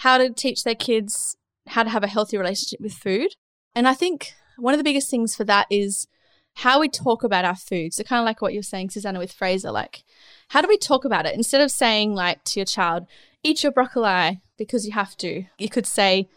how 0.00 0.16
to 0.16 0.30
teach 0.30 0.64
their 0.64 0.74
kids 0.74 1.36
how 1.66 1.82
to 1.82 1.90
have 1.90 2.02
a 2.02 2.08
healthy 2.08 2.38
relationship 2.38 2.80
with 2.80 2.92
food. 2.92 3.34
And 3.74 3.86
I 3.86 3.94
think 3.94 4.32
one 4.56 4.72
of 4.72 4.78
the 4.78 4.84
biggest 4.84 5.10
things 5.10 5.36
for 5.36 5.44
that 5.44 5.66
is 5.70 6.06
how 6.54 6.80
we 6.80 6.88
talk 6.88 7.22
about 7.22 7.44
our 7.44 7.54
food. 7.54 7.92
So 7.92 8.02
kind 8.02 8.18
of 8.18 8.24
like 8.24 8.40
what 8.40 8.54
you're 8.54 8.62
saying, 8.62 8.90
Susanna, 8.90 9.18
with 9.18 9.32
Fraser, 9.32 9.70
like 9.70 10.04
how 10.48 10.62
do 10.62 10.68
we 10.68 10.78
talk 10.78 11.04
about 11.04 11.26
it? 11.26 11.34
Instead 11.34 11.60
of 11.60 11.70
saying 11.70 12.14
like 12.14 12.42
to 12.44 12.60
your 12.60 12.66
child, 12.66 13.06
eat 13.42 13.62
your 13.62 13.72
broccoli 13.72 14.40
because 14.56 14.86
you 14.86 14.92
have 14.92 15.16
to, 15.18 15.44
you 15.58 15.68
could 15.68 15.86
say, 15.86 16.28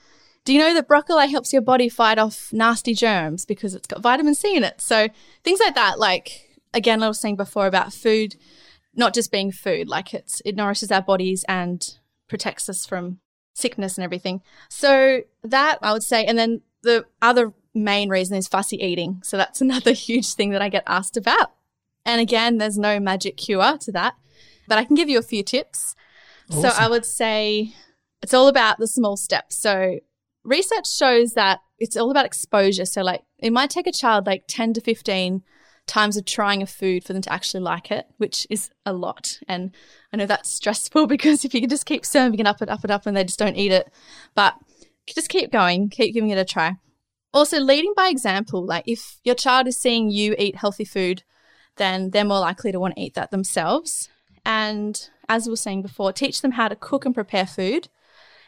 do 0.43 0.51
you 0.53 0.59
know 0.59 0.73
that 0.73 0.89
broccoli 0.89 1.31
helps 1.31 1.53
your 1.53 1.61
body 1.61 1.87
fight 1.87 2.19
off 2.19 2.51
nasty 2.51 2.93
germs 2.93 3.45
because 3.45 3.73
it's 3.73 3.87
got 3.87 4.01
vitamin 4.01 4.35
C 4.35 4.57
in 4.57 4.65
it? 4.65 4.81
So 4.81 5.07
things 5.43 5.61
like 5.61 5.75
that, 5.75 5.99
like 5.99 6.61
again, 6.73 7.01
I 7.01 7.07
was 7.07 7.19
saying 7.19 7.37
before 7.37 7.67
about 7.67 7.93
food, 7.93 8.35
not 8.93 9.13
just 9.13 9.31
being 9.31 9.53
food, 9.53 9.87
like 9.87 10.13
it's 10.13 10.41
it 10.43 10.57
nourishes 10.57 10.91
our 10.91 11.01
bodies 11.01 11.45
and 11.47 11.97
protects 12.27 12.67
us 12.67 12.85
from 12.85 13.19
sickness 13.53 13.97
and 13.97 14.03
everything. 14.03 14.41
So 14.69 15.21
that 15.43 15.79
I 15.81 15.93
would 15.93 16.03
say, 16.03 16.25
and 16.25 16.37
then 16.37 16.61
the 16.81 17.05
other 17.21 17.53
main 17.73 18.09
reason 18.09 18.37
is 18.37 18.47
fussy 18.47 18.77
eating. 18.77 19.21
So 19.23 19.37
that's 19.37 19.61
another 19.67 19.93
huge 19.93 20.33
thing 20.33 20.51
that 20.51 20.61
I 20.61 20.69
get 20.69 20.83
asked 20.87 21.17
about. 21.17 21.51
And 22.05 22.19
again, 22.19 22.57
there's 22.57 22.77
no 22.77 22.99
magic 22.99 23.37
cure 23.37 23.77
to 23.77 23.91
that, 23.93 24.15
but 24.67 24.77
I 24.77 24.83
can 24.83 24.95
give 24.95 25.07
you 25.07 25.17
a 25.17 25.23
few 25.23 25.43
tips. 25.43 25.95
So 26.49 26.67
I 26.67 26.89
would 26.89 27.05
say 27.05 27.73
it's 28.21 28.33
all 28.33 28.47
about 28.47 28.77
the 28.77 28.87
small 28.87 29.15
steps. 29.15 29.55
So 29.55 29.99
research 30.43 30.91
shows 30.91 31.33
that 31.33 31.61
it's 31.79 31.97
all 31.97 32.11
about 32.11 32.25
exposure. 32.25 32.85
So 32.85 33.01
like 33.01 33.23
it 33.39 33.51
might 33.51 33.69
take 33.69 33.87
a 33.87 33.91
child 33.91 34.25
like 34.25 34.43
10 34.47 34.73
to 34.73 34.81
15 34.81 35.43
times 35.85 36.17
of 36.17 36.25
trying 36.25 36.61
a 36.61 36.65
food 36.65 37.03
for 37.03 37.13
them 37.13 37.21
to 37.21 37.33
actually 37.33 37.61
like 37.61 37.91
it, 37.91 38.05
which 38.17 38.47
is 38.49 38.69
a 38.85 38.93
lot. 38.93 39.39
And 39.47 39.71
I 40.11 40.17
know 40.17 40.25
that's 40.25 40.49
stressful 40.49 41.07
because 41.13 41.45
if 41.45 41.53
you 41.53 41.61
can 41.61 41.69
just 41.69 41.85
keep 41.85 42.05
serving 42.05 42.39
it 42.39 42.47
up 42.47 42.61
and 42.61 42.69
up 42.69 42.83
and 42.83 42.91
up 42.91 43.05
and 43.05 43.15
they 43.15 43.23
just 43.23 43.39
don't 43.39 43.57
eat 43.57 43.71
it, 43.71 43.91
but 44.35 44.55
just 45.07 45.29
keep 45.29 45.51
going, 45.51 45.89
keep 45.89 46.13
giving 46.13 46.29
it 46.29 46.37
a 46.37 46.45
try. 46.45 46.75
Also, 47.33 47.59
leading 47.59 47.93
by 47.95 48.09
example, 48.09 48.63
like 48.63 48.83
if 48.87 49.17
your 49.23 49.35
child 49.35 49.67
is 49.67 49.77
seeing 49.77 50.09
you 50.09 50.35
eat 50.37 50.55
healthy 50.55 50.85
food, 50.85 51.23
then 51.77 52.11
they're 52.11 52.23
more 52.23 52.39
likely 52.39 52.71
to 52.71 52.79
want 52.79 52.95
to 52.95 53.01
eat 53.01 53.15
that 53.15 53.31
themselves. 53.31 54.09
And 54.45 55.09
as 55.27 55.45
we 55.45 55.51
were 55.51 55.57
saying 55.57 55.81
before, 55.81 56.13
teach 56.13 56.41
them 56.41 56.51
how 56.51 56.67
to 56.67 56.75
cook 56.75 57.05
and 57.05 57.15
prepare 57.15 57.47
food. 57.47 57.89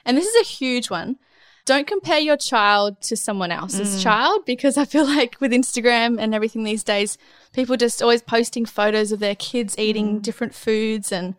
And 0.05 0.15
this 0.15 0.27
is 0.27 0.35
a 0.39 0.47
huge 0.47 0.89
one. 0.89 1.17
Don't 1.65 1.87
compare 1.87 2.19
your 2.19 2.37
child 2.37 3.01
to 3.01 3.17
someone 3.17 3.51
else's 3.51 3.97
mm. 3.97 4.03
child 4.03 4.45
because 4.45 4.77
I 4.77 4.85
feel 4.85 5.05
like 5.05 5.41
with 5.41 5.51
Instagram 5.51 6.19
and 6.19 6.35
everything 6.35 6.63
these 6.63 6.83
days, 6.83 7.17
people 7.53 7.75
just 7.75 8.01
always 8.01 8.21
posting 8.21 8.65
photos 8.65 9.11
of 9.11 9.19
their 9.19 9.35
kids 9.35 9.77
eating 9.79 10.19
mm. 10.19 10.21
different 10.21 10.53
foods 10.53 11.11
and 11.11 11.35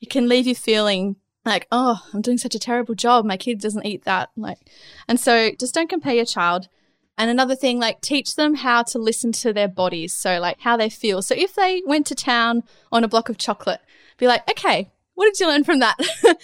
it 0.00 0.10
can 0.10 0.28
leave 0.28 0.46
you 0.46 0.54
feeling 0.54 1.16
like, 1.44 1.66
oh, 1.70 2.04
I'm 2.12 2.20
doing 2.20 2.38
such 2.38 2.54
a 2.54 2.60
terrible 2.60 2.94
job. 2.94 3.24
My 3.24 3.36
kid 3.36 3.60
doesn't 3.60 3.86
eat 3.86 4.04
that. 4.04 4.30
Like, 4.36 4.58
and 5.06 5.18
so 5.18 5.50
just 5.58 5.74
don't 5.74 5.88
compare 5.88 6.14
your 6.14 6.24
child. 6.24 6.68
And 7.16 7.30
another 7.30 7.56
thing, 7.56 7.80
like 7.80 8.00
teach 8.00 8.36
them 8.36 8.54
how 8.54 8.82
to 8.84 8.98
listen 8.98 9.32
to 9.32 9.52
their 9.52 9.68
bodies. 9.68 10.14
So 10.14 10.38
like 10.38 10.60
how 10.60 10.76
they 10.76 10.90
feel. 10.90 11.22
So 11.22 11.34
if 11.36 11.54
they 11.54 11.82
went 11.86 12.06
to 12.08 12.14
town 12.14 12.64
on 12.92 13.02
a 13.02 13.08
block 13.08 13.28
of 13.28 13.38
chocolate, 13.38 13.80
be 14.18 14.26
like, 14.26 14.48
okay, 14.50 14.90
what 15.18 15.24
did 15.24 15.40
you 15.40 15.48
learn 15.48 15.64
from 15.64 15.80
that? 15.80 15.96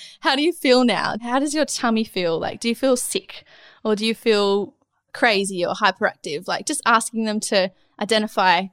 how 0.21 0.35
do 0.35 0.43
you 0.43 0.53
feel 0.53 0.85
now? 0.85 1.15
How 1.23 1.39
does 1.39 1.55
your 1.55 1.65
tummy 1.65 2.03
feel? 2.03 2.41
Like, 2.41 2.59
do 2.59 2.69
you 2.69 2.75
feel 2.75 2.97
sick 2.97 3.45
or 3.85 3.95
do 3.95 4.05
you 4.05 4.17
feel 4.17 4.75
crazy 5.13 5.65
or 5.65 5.75
hyperactive? 5.75 6.49
Like 6.49 6.67
just 6.67 6.83
asking 6.85 7.23
them 7.23 7.39
to 7.39 7.71
identify 8.01 8.65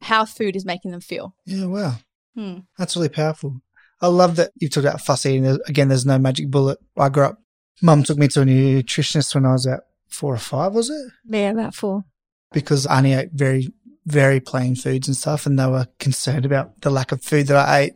how 0.00 0.24
food 0.24 0.56
is 0.56 0.64
making 0.64 0.92
them 0.92 1.02
feel. 1.02 1.34
Yeah, 1.44 1.66
wow. 1.66 1.96
Hmm. 2.34 2.60
That's 2.78 2.96
really 2.96 3.10
powerful. 3.10 3.60
I 4.00 4.06
love 4.06 4.36
that 4.36 4.52
you've 4.56 4.70
talked 4.70 4.86
about 4.86 5.02
fussy 5.02 5.34
eating. 5.34 5.58
Again, 5.66 5.88
there's 5.88 6.06
no 6.06 6.18
magic 6.18 6.50
bullet. 6.50 6.78
I 6.96 7.10
grew 7.10 7.24
up, 7.24 7.38
mum 7.82 8.02
took 8.02 8.16
me 8.16 8.28
to 8.28 8.40
a 8.40 8.44
nutritionist 8.46 9.34
when 9.34 9.44
I 9.44 9.52
was 9.52 9.66
about 9.66 9.82
four 10.08 10.32
or 10.32 10.38
five, 10.38 10.72
was 10.72 10.88
it? 10.88 11.12
Yeah, 11.26 11.50
about 11.50 11.74
four. 11.74 12.04
Because 12.50 12.86
I 12.86 12.96
only 12.96 13.12
ate 13.12 13.32
very, 13.34 13.68
very 14.06 14.40
plain 14.40 14.76
foods 14.76 15.08
and 15.08 15.16
stuff, 15.16 15.46
and 15.46 15.58
they 15.58 15.66
were 15.66 15.86
concerned 15.98 16.44
about 16.44 16.80
the 16.82 16.90
lack 16.90 17.12
of 17.12 17.22
food 17.22 17.46
that 17.46 17.68
I 17.68 17.80
ate. 17.80 17.94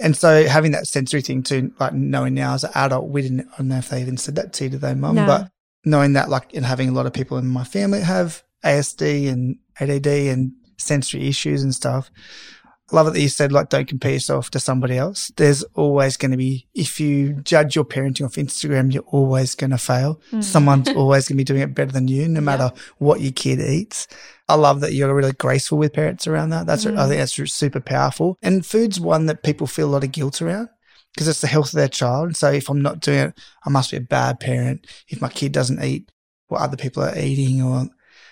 And 0.00 0.16
so 0.16 0.46
having 0.46 0.72
that 0.72 0.86
sensory 0.86 1.20
thing 1.20 1.42
too, 1.42 1.72
like 1.78 1.92
knowing 1.92 2.34
now 2.34 2.54
as 2.54 2.64
an 2.64 2.70
adult, 2.74 3.08
we 3.08 3.22
didn't, 3.22 3.48
I 3.52 3.58
don't 3.58 3.68
know 3.68 3.78
if 3.78 3.90
they 3.90 4.00
even 4.00 4.16
said 4.16 4.36
that 4.36 4.52
to 4.54 4.64
you, 4.64 4.70
did 4.70 4.80
they, 4.80 4.94
mum? 4.94 5.16
No. 5.16 5.26
But 5.26 5.50
knowing 5.84 6.14
that, 6.14 6.28
like, 6.28 6.54
and 6.54 6.64
having 6.64 6.88
a 6.88 6.92
lot 6.92 7.06
of 7.06 7.12
people 7.12 7.36
in 7.38 7.46
my 7.46 7.64
family 7.64 8.00
have 8.00 8.42
ASD 8.64 9.30
and 9.30 9.58
ADD 9.78 10.06
and 10.06 10.52
sensory 10.78 11.28
issues 11.28 11.62
and 11.62 11.74
stuff. 11.74 12.10
I 12.90 12.96
love 12.96 13.06
it 13.06 13.12
that 13.12 13.20
you 13.20 13.28
said, 13.28 13.52
like, 13.52 13.68
don't 13.68 13.86
compare 13.86 14.12
yourself 14.12 14.50
to 14.50 14.60
somebody 14.60 14.96
else. 14.96 15.30
There's 15.36 15.62
always 15.74 16.16
going 16.16 16.32
to 16.32 16.36
be, 16.36 16.66
if 16.74 16.98
you 16.98 17.34
judge 17.34 17.76
your 17.76 17.84
parenting 17.84 18.24
off 18.24 18.34
Instagram, 18.34 18.92
you're 18.92 19.04
always 19.04 19.54
going 19.54 19.70
to 19.70 19.78
fail. 19.78 20.20
Hmm. 20.30 20.40
Someone's 20.40 20.88
always 20.96 21.28
going 21.28 21.36
to 21.36 21.40
be 21.40 21.44
doing 21.44 21.62
it 21.62 21.74
better 21.74 21.92
than 21.92 22.08
you, 22.08 22.28
no 22.28 22.40
matter 22.40 22.72
what 22.98 23.20
your 23.20 23.32
kid 23.32 23.60
eats. 23.60 24.08
I 24.48 24.54
love 24.54 24.80
that 24.80 24.92
you're 24.92 25.14
really 25.14 25.32
graceful 25.32 25.78
with 25.78 25.92
parents 25.92 26.26
around 26.26 26.50
that. 26.50 26.66
That's, 26.66 26.84
I 26.84 26.90
hmm. 26.90 26.96
think 26.96 27.18
that's 27.20 27.52
super 27.52 27.80
powerful. 27.80 28.38
And 28.42 28.66
food's 28.66 28.98
one 28.98 29.26
that 29.26 29.44
people 29.44 29.68
feel 29.68 29.88
a 29.88 29.92
lot 29.92 30.04
of 30.04 30.12
guilt 30.12 30.42
around 30.42 30.68
because 31.14 31.28
it's 31.28 31.40
the 31.40 31.46
health 31.46 31.68
of 31.68 31.76
their 31.76 31.88
child. 31.88 32.26
And 32.26 32.36
so 32.36 32.50
if 32.50 32.68
I'm 32.68 32.82
not 32.82 33.00
doing 33.00 33.18
it, 33.18 33.40
I 33.64 33.70
must 33.70 33.92
be 33.92 33.98
a 33.98 34.00
bad 34.00 34.40
parent. 34.40 34.86
If 35.08 35.20
my 35.20 35.28
kid 35.28 35.52
doesn't 35.52 35.82
eat 35.82 36.10
what 36.48 36.60
other 36.60 36.76
people 36.76 37.04
are 37.04 37.16
eating 37.16 37.62
or, 37.62 37.86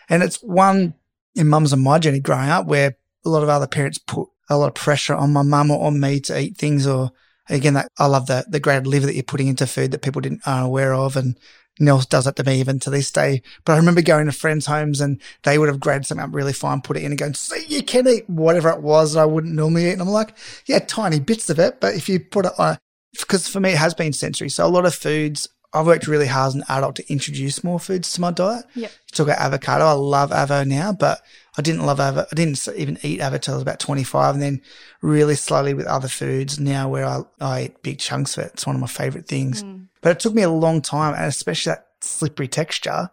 and 0.09 0.23
it's 0.25 0.43
one 0.43 0.95
in 1.37 1.49
mum's 1.49 1.73
and 1.73 1.83
my 1.83 2.01
journey 2.01 2.19
growing 2.19 2.49
up 2.49 2.67
where 2.67 2.97
a 3.25 3.29
lot 3.29 3.45
of 3.45 3.49
other 3.49 3.69
parents 3.69 3.99
put 3.99 4.29
a 4.49 4.57
lot 4.57 4.69
of 4.69 4.75
pressure 4.75 5.15
on 5.15 5.33
my 5.33 5.43
mum 5.43 5.71
or 5.71 5.87
on 5.87 6.01
me 6.01 6.21
to 6.21 6.39
eat 6.39 6.57
things 6.57 6.87
or 6.87 7.13
again, 7.49 7.75
that 7.75 7.91
I 7.99 8.07
love 8.07 8.27
the, 8.27 8.45
the 8.49 8.61
great 8.61 8.87
liver 8.87 9.07
that 9.07 9.15
you're 9.15 9.23
putting 9.23 9.49
into 9.49 9.67
food 9.67 9.91
that 9.91 10.03
people 10.03 10.21
didn't 10.21 10.43
aren't 10.47 10.67
aware 10.67 10.95
of. 10.95 11.17
And 11.17 11.39
Nels 11.81 12.07
does 12.07 12.27
it 12.27 12.37
to 12.37 12.45
me 12.45 12.61
even 12.61 12.79
to 12.81 12.91
this 12.91 13.11
day. 13.11 13.43
But 13.65 13.75
I 13.75 13.77
remember 13.77 14.03
going 14.03 14.27
to 14.27 14.33
friends' 14.33 14.67
homes 14.67 15.01
and 15.01 15.21
they 15.45 15.59
would 15.59 15.69
have 15.69 15.81
grabbed 15.81 16.07
something 16.07 16.25
up 16.25 16.35
really 16.35 16.53
fine, 16.53 16.81
put 16.81 16.97
it 16.97 17.05
in 17.05 17.13
and 17.13 17.19
going, 17.19 17.35
see, 17.35 17.65
you 17.69 17.83
can 17.83 18.09
eat 18.09 18.29
whatever 18.29 18.71
it 18.71 18.83
was 18.83 19.15
that 19.15 19.21
I 19.21 19.27
wouldn't 19.27 19.55
normally 19.55 19.89
eat. 19.89 19.93
And 19.93 20.03
I'm 20.03 20.09
like, 20.09 20.37
yeah, 20.67 20.81
tiny 20.81 21.21
bits 21.21 21.51
of 21.51 21.59
it. 21.59 21.81
But 21.81 21.95
if 21.95 22.09
you 22.09 22.21
put 22.21 22.47
it 22.47 22.53
on, 22.59 22.79
because 23.19 23.49
for 23.49 23.61
me, 23.61 23.71
it 23.71 23.79
has 23.79 23.95
been 23.95 24.13
sensory. 24.13 24.49
So 24.49 24.67
a 24.67 24.69
lot 24.69 24.87
of 24.87 24.95
foods, 24.95 25.49
I've 25.73 25.87
worked 25.87 26.07
really 26.07 26.27
hard 26.27 26.49
as 26.49 26.55
an 26.55 26.65
adult 26.69 26.97
to 26.97 27.13
introduce 27.13 27.63
more 27.63 27.79
foods 27.79 28.13
to 28.13 28.21
my 28.21 28.31
diet. 28.31 28.65
Yep. 28.75 28.91
You 28.91 29.15
talk 29.15 29.27
about 29.27 29.41
avocado. 29.41 29.85
I 29.85 29.93
love 29.93 30.31
avo 30.31 30.67
now, 30.67 30.93
but 30.93 31.21
I 31.59 31.63
didn't 31.63 31.85
love 31.85 31.99
avo. 31.99 32.27
I 32.31 32.35
didn't 32.35 32.67
even 32.75 32.99
eat 33.03 33.21
avo 33.21 33.41
till 33.41 33.55
I 33.55 33.57
was 33.57 33.63
about 33.63 33.81
25 33.81 34.35
and 34.35 34.43
then 34.43 34.63
really 35.03 35.35
slowly 35.35 35.75
with 35.75 35.87
other 35.87 36.09
foods 36.09 36.59
now 36.59 36.89
where 36.89 37.05
I, 37.05 37.21
I 37.41 37.63
eat 37.65 37.83
big 37.83 37.99
chunks 37.99 38.39
of 38.39 38.45
it. 38.45 38.53
It's 38.55 38.67
one 38.67 38.77
of 38.77 38.81
my 38.81 38.87
favorite 38.87 39.27
things. 39.27 39.63
But 40.01 40.13
it 40.13 40.21
took 40.21 40.35
me 40.35 40.43
a 40.43 40.51
long 40.51 40.81
time 40.81 41.15
and 41.15 41.25
especially 41.25 41.73
that 41.73 41.89
slippery 42.01 42.49
texture 42.49 43.11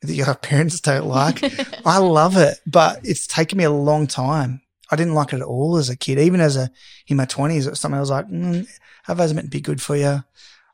that 0.00 0.14
your 0.14 0.34
parents 0.36 0.80
don't 0.80 1.06
like. 1.06 1.42
I 1.86 1.98
love 1.98 2.36
it, 2.36 2.58
but 2.66 3.00
it's 3.04 3.26
taken 3.26 3.58
me 3.58 3.64
a 3.64 3.70
long 3.70 4.06
time. 4.06 4.62
I 4.90 4.96
didn't 4.96 5.14
like 5.14 5.34
it 5.34 5.40
at 5.40 5.42
all 5.42 5.76
as 5.76 5.90
a 5.90 5.96
kid, 5.96 6.18
even 6.18 6.40
as 6.40 6.56
a, 6.56 6.70
in 7.06 7.18
my 7.18 7.26
twenties, 7.26 7.66
it 7.66 7.70
was 7.70 7.80
something 7.80 7.98
I 7.98 8.00
was 8.00 8.10
like, 8.10 8.26
mm, 8.28 8.66
avo's 9.06 9.34
meant 9.34 9.48
to 9.48 9.50
be 9.50 9.60
good 9.60 9.82
for 9.82 9.96
you. 9.96 10.24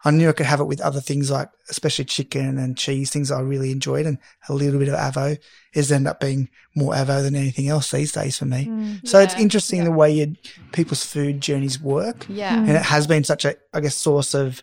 I 0.07 0.11
knew 0.11 0.29
I 0.29 0.33
could 0.33 0.47
have 0.47 0.61
it 0.61 0.65
with 0.65 0.83
other 0.83 1.01
things 1.01 1.31
like, 1.31 1.49
especially 1.71 2.05
chicken 2.05 2.59
and 2.59 2.77
cheese, 2.77 3.11
things 3.11 3.31
I 3.31 3.41
really 3.41 3.71
enjoyed, 3.73 4.05
and 4.05 4.19
a 4.49 4.53
little 4.53 4.79
bit 4.79 4.89
of 4.91 4.95
avo 4.99 5.39
is 5.73 5.91
end 5.91 6.07
up 6.07 6.21
being 6.21 6.51
more 6.77 6.93
avo 6.93 7.23
than 7.23 7.35
anything 7.35 7.69
else 7.69 7.91
these 7.91 8.13
days 8.13 8.39
for 8.39 8.45
me. 8.45 8.67
Mm, 8.67 9.09
so 9.09 9.19
it's 9.21 9.35
interesting 9.37 9.79
yeah. 9.79 9.85
the 9.85 9.93
way 9.93 10.13
you, 10.13 10.35
people's 10.73 11.05
food 11.07 11.41
journeys 11.41 11.81
work, 11.81 12.27
Yeah. 12.29 12.59
and 12.59 12.71
it 12.71 12.83
has 12.83 13.07
been 13.07 13.25
such 13.25 13.45
a, 13.47 13.57
I 13.73 13.81
guess, 13.81 13.97
source 13.97 14.35
of 14.35 14.63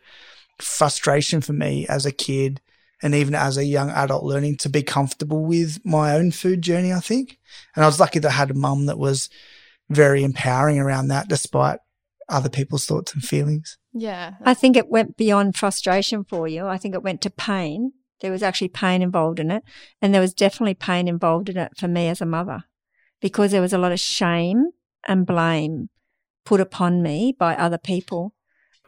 frustration 0.60 1.42
for 1.42 1.54
me 1.54 1.88
as 1.88 2.06
a 2.06 2.12
kid 2.12 2.62
and 3.02 3.16
even 3.16 3.34
as 3.34 3.58
a 3.58 3.66
young 3.66 3.90
adult 3.90 4.24
learning 4.24 4.58
to 4.58 4.70
be 4.70 4.84
comfortable 4.84 5.44
with 5.44 5.80
my 5.84 6.14
own 6.14 6.30
food 6.32 6.62
journey, 6.62 6.94
I 6.94 7.00
think. 7.00 7.40
And 7.76 7.84
I 7.84 7.88
was 7.88 8.00
lucky 8.00 8.20
that 8.20 8.28
I 8.30 8.36
had 8.36 8.52
a 8.52 8.56
mum 8.56 8.86
that 8.86 9.00
was 9.00 9.28
very 9.90 10.24
empowering 10.24 10.78
around 10.78 11.08
that, 11.08 11.28
despite 11.28 11.80
other 12.30 12.50
people's 12.50 12.86
thoughts 12.86 13.14
and 13.14 13.24
feelings. 13.24 13.80
Yeah. 13.94 14.34
I 14.44 14.54
think 14.54 14.78
it 14.78 14.90
went 14.90 15.18
beyond 15.18 15.56
frustration 15.56 16.24
for 16.24 16.48
you. 16.48 16.68
I 16.68 16.78
think 16.78 16.96
it 16.96 17.04
went 17.04 17.22
to 17.22 17.30
pain. 17.30 17.94
There 18.22 18.32
was 18.32 18.44
actually 18.44 18.70
pain 18.70 19.02
involved 19.02 19.40
in 19.40 19.52
it. 19.52 19.64
And 20.02 20.14
there 20.14 20.22
was 20.22 20.34
definitely 20.34 20.76
pain 20.76 21.08
involved 21.08 21.50
in 21.50 21.58
it 21.58 21.74
for 21.78 21.88
me 21.88 22.08
as 22.08 22.22
a 22.22 22.26
mother 22.26 22.64
because 23.20 23.52
there 23.52 23.62
was 23.62 23.74
a 23.74 23.78
lot 23.78 23.92
of 23.92 24.00
shame 24.00 24.70
and 25.08 25.26
blame 25.26 25.90
put 26.46 26.62
upon 26.62 27.02
me 27.02 27.36
by 27.38 27.56
other 27.56 27.78
people. 27.78 28.34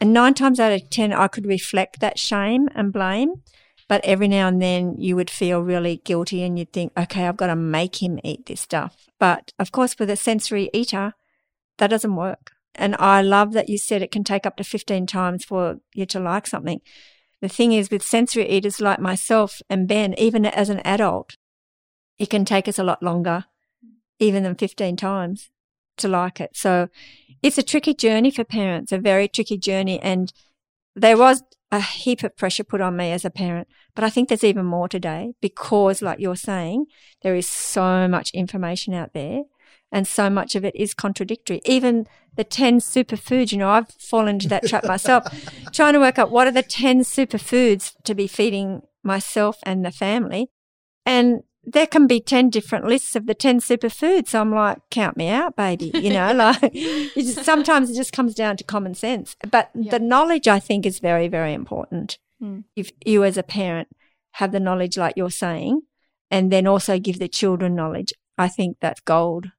And 0.01 0.13
nine 0.13 0.33
times 0.33 0.59
out 0.59 0.71
of 0.71 0.89
10, 0.89 1.13
I 1.13 1.27
could 1.27 1.45
reflect 1.45 1.99
that 1.99 2.19
shame 2.19 2.67
and 2.75 2.91
blame. 2.91 3.43
But 3.89 4.03
every 4.05 4.27
now 4.27 4.47
and 4.47 4.61
then 4.61 4.95
you 4.97 5.15
would 5.15 5.29
feel 5.29 5.61
really 5.61 5.97
guilty 5.97 6.41
and 6.41 6.57
you'd 6.57 6.71
think, 6.71 6.93
okay, 6.97 7.27
I've 7.27 7.37
got 7.37 7.47
to 7.47 7.55
make 7.55 8.01
him 8.01 8.19
eat 8.23 8.45
this 8.45 8.61
stuff. 8.61 8.95
But 9.19 9.51
of 9.59 9.71
course, 9.71 9.99
with 9.99 10.09
a 10.09 10.15
sensory 10.15 10.69
eater, 10.73 11.13
that 11.77 11.89
doesn't 11.89 12.15
work. 12.15 12.52
And 12.75 12.95
I 12.97 13.21
love 13.21 13.53
that 13.53 13.69
you 13.69 13.77
said 13.77 14.01
it 14.01 14.11
can 14.11 14.23
take 14.23 14.45
up 14.45 14.57
to 14.57 14.63
15 14.63 15.05
times 15.05 15.45
for 15.45 15.77
you 15.93 16.05
to 16.07 16.19
like 16.19 16.47
something. 16.47 16.81
The 17.41 17.49
thing 17.49 17.73
is, 17.73 17.91
with 17.91 18.03
sensory 18.03 18.49
eaters 18.49 18.79
like 18.79 18.99
myself 18.99 19.61
and 19.69 19.87
Ben, 19.87 20.13
even 20.17 20.45
as 20.45 20.69
an 20.69 20.79
adult, 20.85 21.35
it 22.17 22.29
can 22.29 22.45
take 22.45 22.67
us 22.67 22.79
a 22.79 22.83
lot 22.83 23.03
longer, 23.03 23.45
even 24.19 24.43
than 24.43 24.55
15 24.55 24.95
times 24.95 25.49
to 25.97 26.07
like 26.07 26.39
it. 26.39 26.51
So 26.55 26.89
it's 27.41 27.57
a 27.57 27.63
tricky 27.63 27.93
journey 27.93 28.31
for 28.31 28.43
parents, 28.43 28.91
a 28.91 28.97
very 28.97 29.27
tricky 29.27 29.57
journey. 29.57 29.99
And 29.99 30.31
there 30.95 31.17
was 31.17 31.43
a 31.71 31.81
heap 31.81 32.23
of 32.23 32.37
pressure 32.37 32.63
put 32.63 32.81
on 32.81 32.95
me 32.95 33.11
as 33.11 33.25
a 33.25 33.29
parent, 33.29 33.67
but 33.95 34.03
I 34.03 34.09
think 34.09 34.29
there's 34.29 34.43
even 34.43 34.65
more 34.65 34.87
today 34.87 35.33
because, 35.41 36.01
like 36.01 36.19
you're 36.19 36.35
saying, 36.35 36.85
there 37.23 37.35
is 37.35 37.49
so 37.49 38.07
much 38.07 38.31
information 38.31 38.93
out 38.93 39.13
there 39.13 39.41
and 39.93 40.07
so 40.07 40.29
much 40.29 40.55
of 40.55 40.65
it 40.65 40.75
is 40.75 40.93
contradictory. 40.93 41.61
Even 41.65 42.07
the 42.35 42.43
10 42.43 42.79
superfoods, 42.79 43.51
you 43.51 43.59
know, 43.59 43.69
I've 43.69 43.91
fallen 43.91 44.29
into 44.29 44.47
that 44.49 44.65
trap 44.67 44.83
myself, 44.85 45.23
trying 45.71 45.93
to 45.93 45.99
work 45.99 46.17
out 46.17 46.31
what 46.31 46.47
are 46.47 46.51
the 46.51 46.63
10 46.63 47.01
superfoods 47.01 47.93
to 48.03 48.15
be 48.15 48.25
feeding 48.27 48.81
myself 49.03 49.59
and 49.63 49.85
the 49.85 49.91
family. 49.91 50.49
And 51.05 51.43
there 51.63 51.85
can 51.87 52.07
be 52.07 52.19
10 52.19 52.49
different 52.49 52.85
lists 52.85 53.15
of 53.15 53.27
the 53.27 53.35
10 53.35 53.59
superfoods. 53.59 54.29
So 54.29 54.41
I'm 54.41 54.51
like, 54.51 54.79
count 54.89 55.15
me 55.15 55.29
out, 55.29 55.55
baby. 55.55 55.91
You 55.93 56.09
know, 56.09 56.33
like 56.33 56.73
just, 56.73 57.45
sometimes 57.45 57.91
it 57.91 57.95
just 57.95 58.13
comes 58.13 58.33
down 58.33 58.57
to 58.57 58.63
common 58.63 58.95
sense. 58.95 59.35
But 59.49 59.69
Yeah. 59.75 59.91
the 59.91 59.99
knowledge, 59.99 60.47
I 60.47 60.59
think, 60.59 60.85
is 60.87 60.99
very, 60.99 61.27
very 61.27 61.53
important. 61.53 62.17
Hmm. 62.39 62.61
If 62.75 62.91
you, 63.05 63.23
as 63.23 63.37
a 63.37 63.43
parent, 63.43 63.89
have 64.37 64.51
the 64.51 64.59
knowledge, 64.59 64.97
like 64.97 65.13
you're 65.15 65.29
saying, 65.29 65.83
and 66.31 66.51
then 66.51 66.65
also 66.65 66.97
give 66.97 67.19
the 67.19 67.27
children 67.27 67.75
knowledge, 67.75 68.11
I 68.39 68.47
think 68.47 68.77
that's 68.81 69.01
gold. 69.01 69.51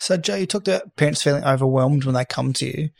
So, 0.00 0.16
Jo, 0.16 0.36
you 0.36 0.46
talked 0.46 0.68
about 0.68 0.96
parents 0.96 1.22
feeling 1.22 1.44
overwhelmed 1.44 2.04
when 2.04 2.14
they 2.14 2.24
come 2.24 2.52
to 2.54 2.66
you. 2.66 2.90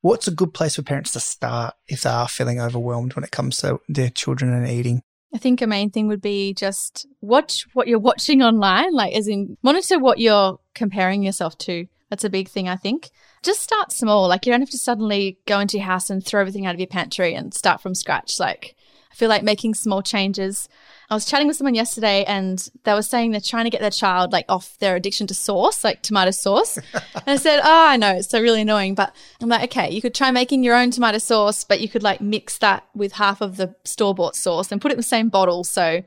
What's 0.00 0.28
a 0.28 0.32
good 0.32 0.54
place 0.54 0.76
for 0.76 0.82
parents 0.82 1.12
to 1.12 1.20
start 1.20 1.74
if 1.88 2.02
they 2.02 2.10
are 2.10 2.28
feeling 2.28 2.60
overwhelmed 2.60 3.14
when 3.14 3.24
it 3.24 3.30
comes 3.30 3.58
to 3.58 3.80
their 3.88 4.10
children 4.10 4.52
and 4.52 4.68
eating? 4.68 5.02
I 5.34 5.38
think 5.38 5.60
a 5.60 5.66
main 5.66 5.90
thing 5.90 6.08
would 6.08 6.22
be 6.22 6.54
just 6.54 7.06
watch 7.20 7.66
what 7.74 7.86
you're 7.86 7.98
watching 7.98 8.42
online, 8.42 8.92
like 8.92 9.14
as 9.14 9.28
in 9.28 9.56
monitor 9.62 9.98
what 9.98 10.18
you're 10.18 10.58
comparing 10.74 11.22
yourself 11.22 11.58
to. 11.58 11.86
That's 12.10 12.24
a 12.24 12.30
big 12.30 12.48
thing, 12.48 12.68
I 12.68 12.76
think. 12.76 13.10
Just 13.42 13.60
start 13.60 13.92
small. 13.92 14.28
Like 14.28 14.46
you 14.46 14.52
don't 14.52 14.62
have 14.62 14.70
to 14.70 14.78
suddenly 14.78 15.38
go 15.46 15.60
into 15.60 15.76
your 15.76 15.86
house 15.86 16.08
and 16.08 16.24
throw 16.24 16.40
everything 16.40 16.64
out 16.64 16.74
of 16.74 16.80
your 16.80 16.86
pantry 16.86 17.34
and 17.34 17.52
start 17.52 17.82
from 17.82 17.94
scratch. 17.94 18.40
Like 18.40 18.74
I 19.10 19.14
feel 19.14 19.28
like 19.28 19.42
making 19.42 19.74
small 19.74 20.02
changes. 20.02 20.68
I 21.10 21.14
was 21.14 21.24
chatting 21.24 21.46
with 21.46 21.56
someone 21.56 21.74
yesterday 21.74 22.24
and 22.24 22.68
they 22.84 22.92
were 22.92 23.02
saying 23.02 23.30
they're 23.30 23.40
trying 23.40 23.64
to 23.64 23.70
get 23.70 23.80
their 23.80 23.90
child 23.90 24.32
like 24.32 24.44
off 24.48 24.76
their 24.78 24.96
addiction 24.96 25.26
to 25.28 25.34
sauce, 25.34 25.82
like 25.82 26.02
tomato 26.02 26.30
sauce. 26.30 26.76
and 26.94 27.24
I 27.26 27.36
said, 27.36 27.60
Oh, 27.60 27.86
I 27.88 27.96
know, 27.96 28.16
it's 28.16 28.28
so 28.28 28.40
really 28.40 28.60
annoying. 28.60 28.94
But 28.94 29.14
I'm 29.40 29.48
like, 29.48 29.64
okay, 29.70 29.90
you 29.90 30.02
could 30.02 30.14
try 30.14 30.30
making 30.30 30.64
your 30.64 30.74
own 30.74 30.90
tomato 30.90 31.18
sauce, 31.18 31.64
but 31.64 31.80
you 31.80 31.88
could 31.88 32.02
like 32.02 32.20
mix 32.20 32.58
that 32.58 32.84
with 32.94 33.12
half 33.12 33.40
of 33.40 33.56
the 33.56 33.74
store 33.84 34.14
bought 34.14 34.36
sauce 34.36 34.70
and 34.70 34.80
put 34.80 34.90
it 34.90 34.94
in 34.94 34.98
the 34.98 35.02
same 35.02 35.30
bottle. 35.30 35.64
So 35.64 36.02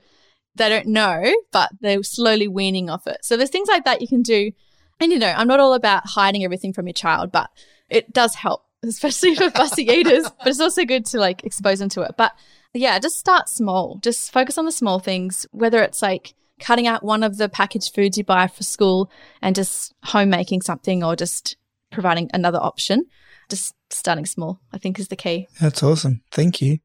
they 0.56 0.70
don't 0.70 0.88
know, 0.88 1.34
but 1.52 1.72
they're 1.80 2.04
slowly 2.04 2.48
weaning 2.48 2.90
off 2.90 3.08
it. 3.08 3.20
So 3.24 3.38
there's 3.38 3.50
things 3.50 3.70
like 3.70 3.86
that 3.86 4.02
you 4.02 4.08
can 4.08 4.22
do. 4.22 4.52
And 5.00 5.12
you 5.12 5.18
know, 5.18 5.34
I'm 5.36 5.48
not 5.48 5.60
all 5.60 5.74
about 5.74 6.04
hiding 6.06 6.44
everything 6.44 6.74
from 6.74 6.88
your 6.88 6.94
child, 6.94 7.32
but 7.32 7.50
it 7.90 8.14
does 8.14 8.36
help, 8.36 8.66
especially 8.84 9.36
for 9.36 9.50
fussy 9.50 9.84
eaters. 9.84 10.30
But 10.38 10.48
it's 10.48 10.60
also 10.60 10.86
good 10.86 11.06
to 11.08 11.20
like 11.20 11.44
expose 11.44 11.80
them 11.80 11.90
to 11.90 12.02
it. 12.02 12.16
But 12.18 12.34
yeah, 12.74 13.00
just 13.00 13.20
start 13.20 13.50
small. 13.50 14.00
Just 14.02 14.32
focus 14.32 14.58
on 14.58 14.66
the 14.66 14.72
small 14.72 15.00
things, 15.00 15.46
whether 15.52 15.82
it's 15.82 16.02
like 16.02 16.34
cutting 16.60 16.88
out 16.88 17.04
one 17.04 17.24
of 17.24 17.38
the 17.38 17.50
packaged 17.50 17.94
foods 17.94 18.18
you 18.18 18.24
buy 18.24 18.48
for 18.48 18.64
school 18.64 19.12
and 19.42 19.56
just 19.56 19.94
home 20.06 20.30
making 20.30 20.62
something 20.62 21.04
or 21.04 21.16
just 21.16 21.58
providing 21.92 22.30
another 22.34 22.60
option. 22.60 23.06
Just 23.50 23.74
starting 23.90 24.26
small, 24.26 24.62
I 24.72 24.78
think, 24.78 25.00
is 25.00 25.10
the 25.10 25.16
key. 25.16 25.48
That's 25.60 25.84
awesome. 25.84 26.22
Thank 26.32 26.62
you. 26.62 26.80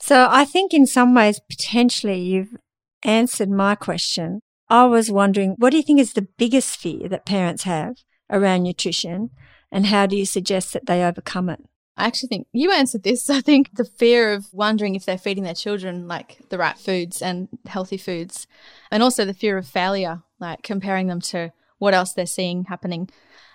So 0.00 0.28
I 0.30 0.44
think 0.44 0.74
in 0.74 0.86
some 0.86 1.14
ways, 1.14 1.40
potentially, 1.48 2.20
you've 2.20 2.56
answered 3.04 3.48
my 3.48 3.74
question. 3.74 4.40
I 4.68 4.84
was 4.84 5.10
wondering, 5.10 5.54
what 5.58 5.70
do 5.70 5.76
you 5.76 5.82
think 5.82 6.00
is 6.00 6.12
the 6.12 6.28
biggest 6.38 6.76
fear 6.76 7.08
that 7.08 7.24
parents 7.24 7.62
have 7.62 7.96
around 8.28 8.64
nutrition, 8.64 9.30
and 9.70 9.86
how 9.86 10.06
do 10.06 10.16
you 10.16 10.26
suggest 10.26 10.72
that 10.72 10.86
they 10.86 11.04
overcome 11.04 11.48
it? 11.48 11.60
I 11.96 12.06
actually 12.06 12.28
think 12.28 12.46
you 12.52 12.72
answered 12.72 13.02
this. 13.02 13.28
I 13.30 13.40
think 13.40 13.76
the 13.76 13.84
fear 13.84 14.32
of 14.32 14.52
wondering 14.52 14.94
if 14.94 15.04
they're 15.04 15.18
feeding 15.18 15.44
their 15.44 15.54
children 15.54 16.08
like 16.08 16.38
the 16.48 16.58
right 16.58 16.78
foods 16.78 17.22
and 17.22 17.48
healthy 17.66 17.96
foods, 17.98 18.46
and 18.90 19.02
also 19.02 19.24
the 19.24 19.34
fear 19.34 19.58
of 19.58 19.66
failure, 19.66 20.22
like 20.38 20.62
comparing 20.62 21.06
them 21.06 21.20
to 21.20 21.52
what 21.78 21.94
else 21.94 22.12
they're 22.12 22.26
seeing 22.26 22.64
happening. 22.64 23.08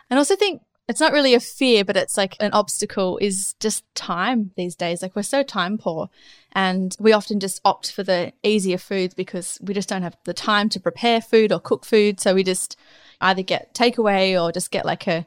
And 0.09 0.17
also 0.17 0.35
think 0.35 0.61
it's 0.87 1.01
not 1.01 1.11
really 1.11 1.33
a 1.33 1.39
fear, 1.39 1.83
but 1.83 1.97
it's 1.97 2.15
like 2.15 2.35
an 2.39 2.53
obstacle 2.53 3.17
is 3.17 3.55
just 3.59 3.83
time 3.93 4.51
these 4.55 4.75
days. 4.75 5.01
Like 5.01 5.15
we're 5.15 5.23
so 5.23 5.43
time 5.43 5.77
poor 5.77 6.09
and 6.53 6.95
we 6.99 7.11
often 7.11 7.39
just 7.41 7.59
opt 7.65 7.91
for 7.91 8.03
the 8.03 8.31
easier 8.41 8.77
foods 8.77 9.13
because 9.13 9.59
we 9.61 9.73
just 9.73 9.89
don't 9.89 10.03
have 10.03 10.15
the 10.23 10.33
time 10.33 10.69
to 10.69 10.79
prepare 10.79 11.19
food 11.19 11.51
or 11.51 11.59
cook 11.59 11.85
food. 11.85 12.21
So 12.21 12.33
we 12.33 12.43
just 12.43 12.77
either 13.19 13.41
get 13.41 13.73
takeaway 13.73 14.41
or 14.41 14.53
just 14.53 14.71
get 14.71 14.85
like 14.85 15.07
a 15.07 15.25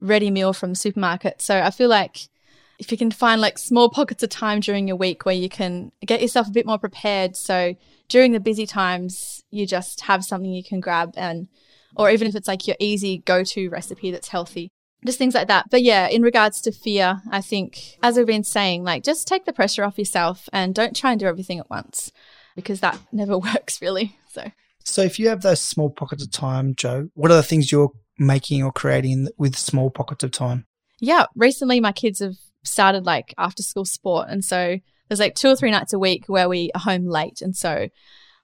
ready 0.00 0.30
meal 0.30 0.52
from 0.52 0.70
the 0.70 0.76
supermarket. 0.76 1.40
So 1.40 1.58
I 1.58 1.70
feel 1.70 1.88
like 1.88 2.28
if 2.78 2.92
you 2.92 2.98
can 2.98 3.10
find 3.10 3.40
like 3.40 3.58
small 3.58 3.90
pockets 3.90 4.22
of 4.22 4.30
time 4.30 4.60
during 4.60 4.86
your 4.86 4.96
week 4.96 5.26
where 5.26 5.34
you 5.34 5.48
can 5.48 5.90
get 6.04 6.22
yourself 6.22 6.46
a 6.46 6.52
bit 6.52 6.66
more 6.66 6.78
prepared. 6.78 7.36
So 7.36 7.74
during 8.08 8.32
the 8.32 8.40
busy 8.40 8.66
times, 8.66 9.42
you 9.50 9.66
just 9.66 10.02
have 10.02 10.24
something 10.24 10.52
you 10.52 10.62
can 10.62 10.80
grab 10.80 11.14
and, 11.16 11.48
or 11.96 12.10
even 12.10 12.28
if 12.28 12.36
it's 12.36 12.48
like 12.48 12.66
your 12.66 12.76
easy 12.78 13.18
go 13.18 13.42
to 13.42 13.68
recipe 13.68 14.10
that's 14.12 14.28
healthy, 14.28 14.70
just 15.04 15.18
things 15.18 15.34
like 15.34 15.48
that. 15.48 15.66
But 15.70 15.82
yeah, 15.82 16.06
in 16.06 16.22
regards 16.22 16.60
to 16.62 16.72
fear, 16.72 17.20
I 17.30 17.40
think, 17.40 17.98
as 18.02 18.16
we've 18.16 18.26
been 18.26 18.44
saying, 18.44 18.84
like 18.84 19.02
just 19.02 19.26
take 19.26 19.44
the 19.44 19.52
pressure 19.52 19.84
off 19.84 19.98
yourself 19.98 20.48
and 20.52 20.74
don't 20.74 20.94
try 20.94 21.10
and 21.10 21.20
do 21.20 21.26
everything 21.26 21.58
at 21.58 21.70
once 21.70 22.12
because 22.54 22.80
that 22.80 22.98
never 23.12 23.36
works 23.36 23.82
really. 23.82 24.18
So. 24.28 24.52
So, 24.84 25.02
if 25.02 25.18
you 25.18 25.28
have 25.28 25.42
those 25.42 25.60
small 25.60 25.90
pockets 25.90 26.22
of 26.22 26.30
time, 26.30 26.74
Jo, 26.74 27.10
what 27.12 27.30
are 27.30 27.36
the 27.36 27.42
things 27.42 27.70
you're 27.70 27.92
making 28.18 28.62
or 28.62 28.72
creating 28.72 29.28
with 29.36 29.54
small 29.54 29.90
pockets 29.90 30.24
of 30.24 30.30
time? 30.30 30.64
yeah, 31.00 31.26
recently 31.34 31.80
my 31.80 31.92
kids 31.92 32.20
have 32.20 32.36
started 32.68 33.06
like 33.06 33.34
after 33.38 33.62
school 33.62 33.84
sport. 33.84 34.28
And 34.28 34.44
so 34.44 34.78
there's 35.08 35.20
like 35.20 35.34
two 35.34 35.48
or 35.48 35.56
three 35.56 35.70
nights 35.70 35.92
a 35.92 35.98
week 35.98 36.24
where 36.26 36.48
we 36.48 36.70
are 36.74 36.80
home 36.80 37.06
late. 37.06 37.40
And 37.40 37.56
so, 37.56 37.88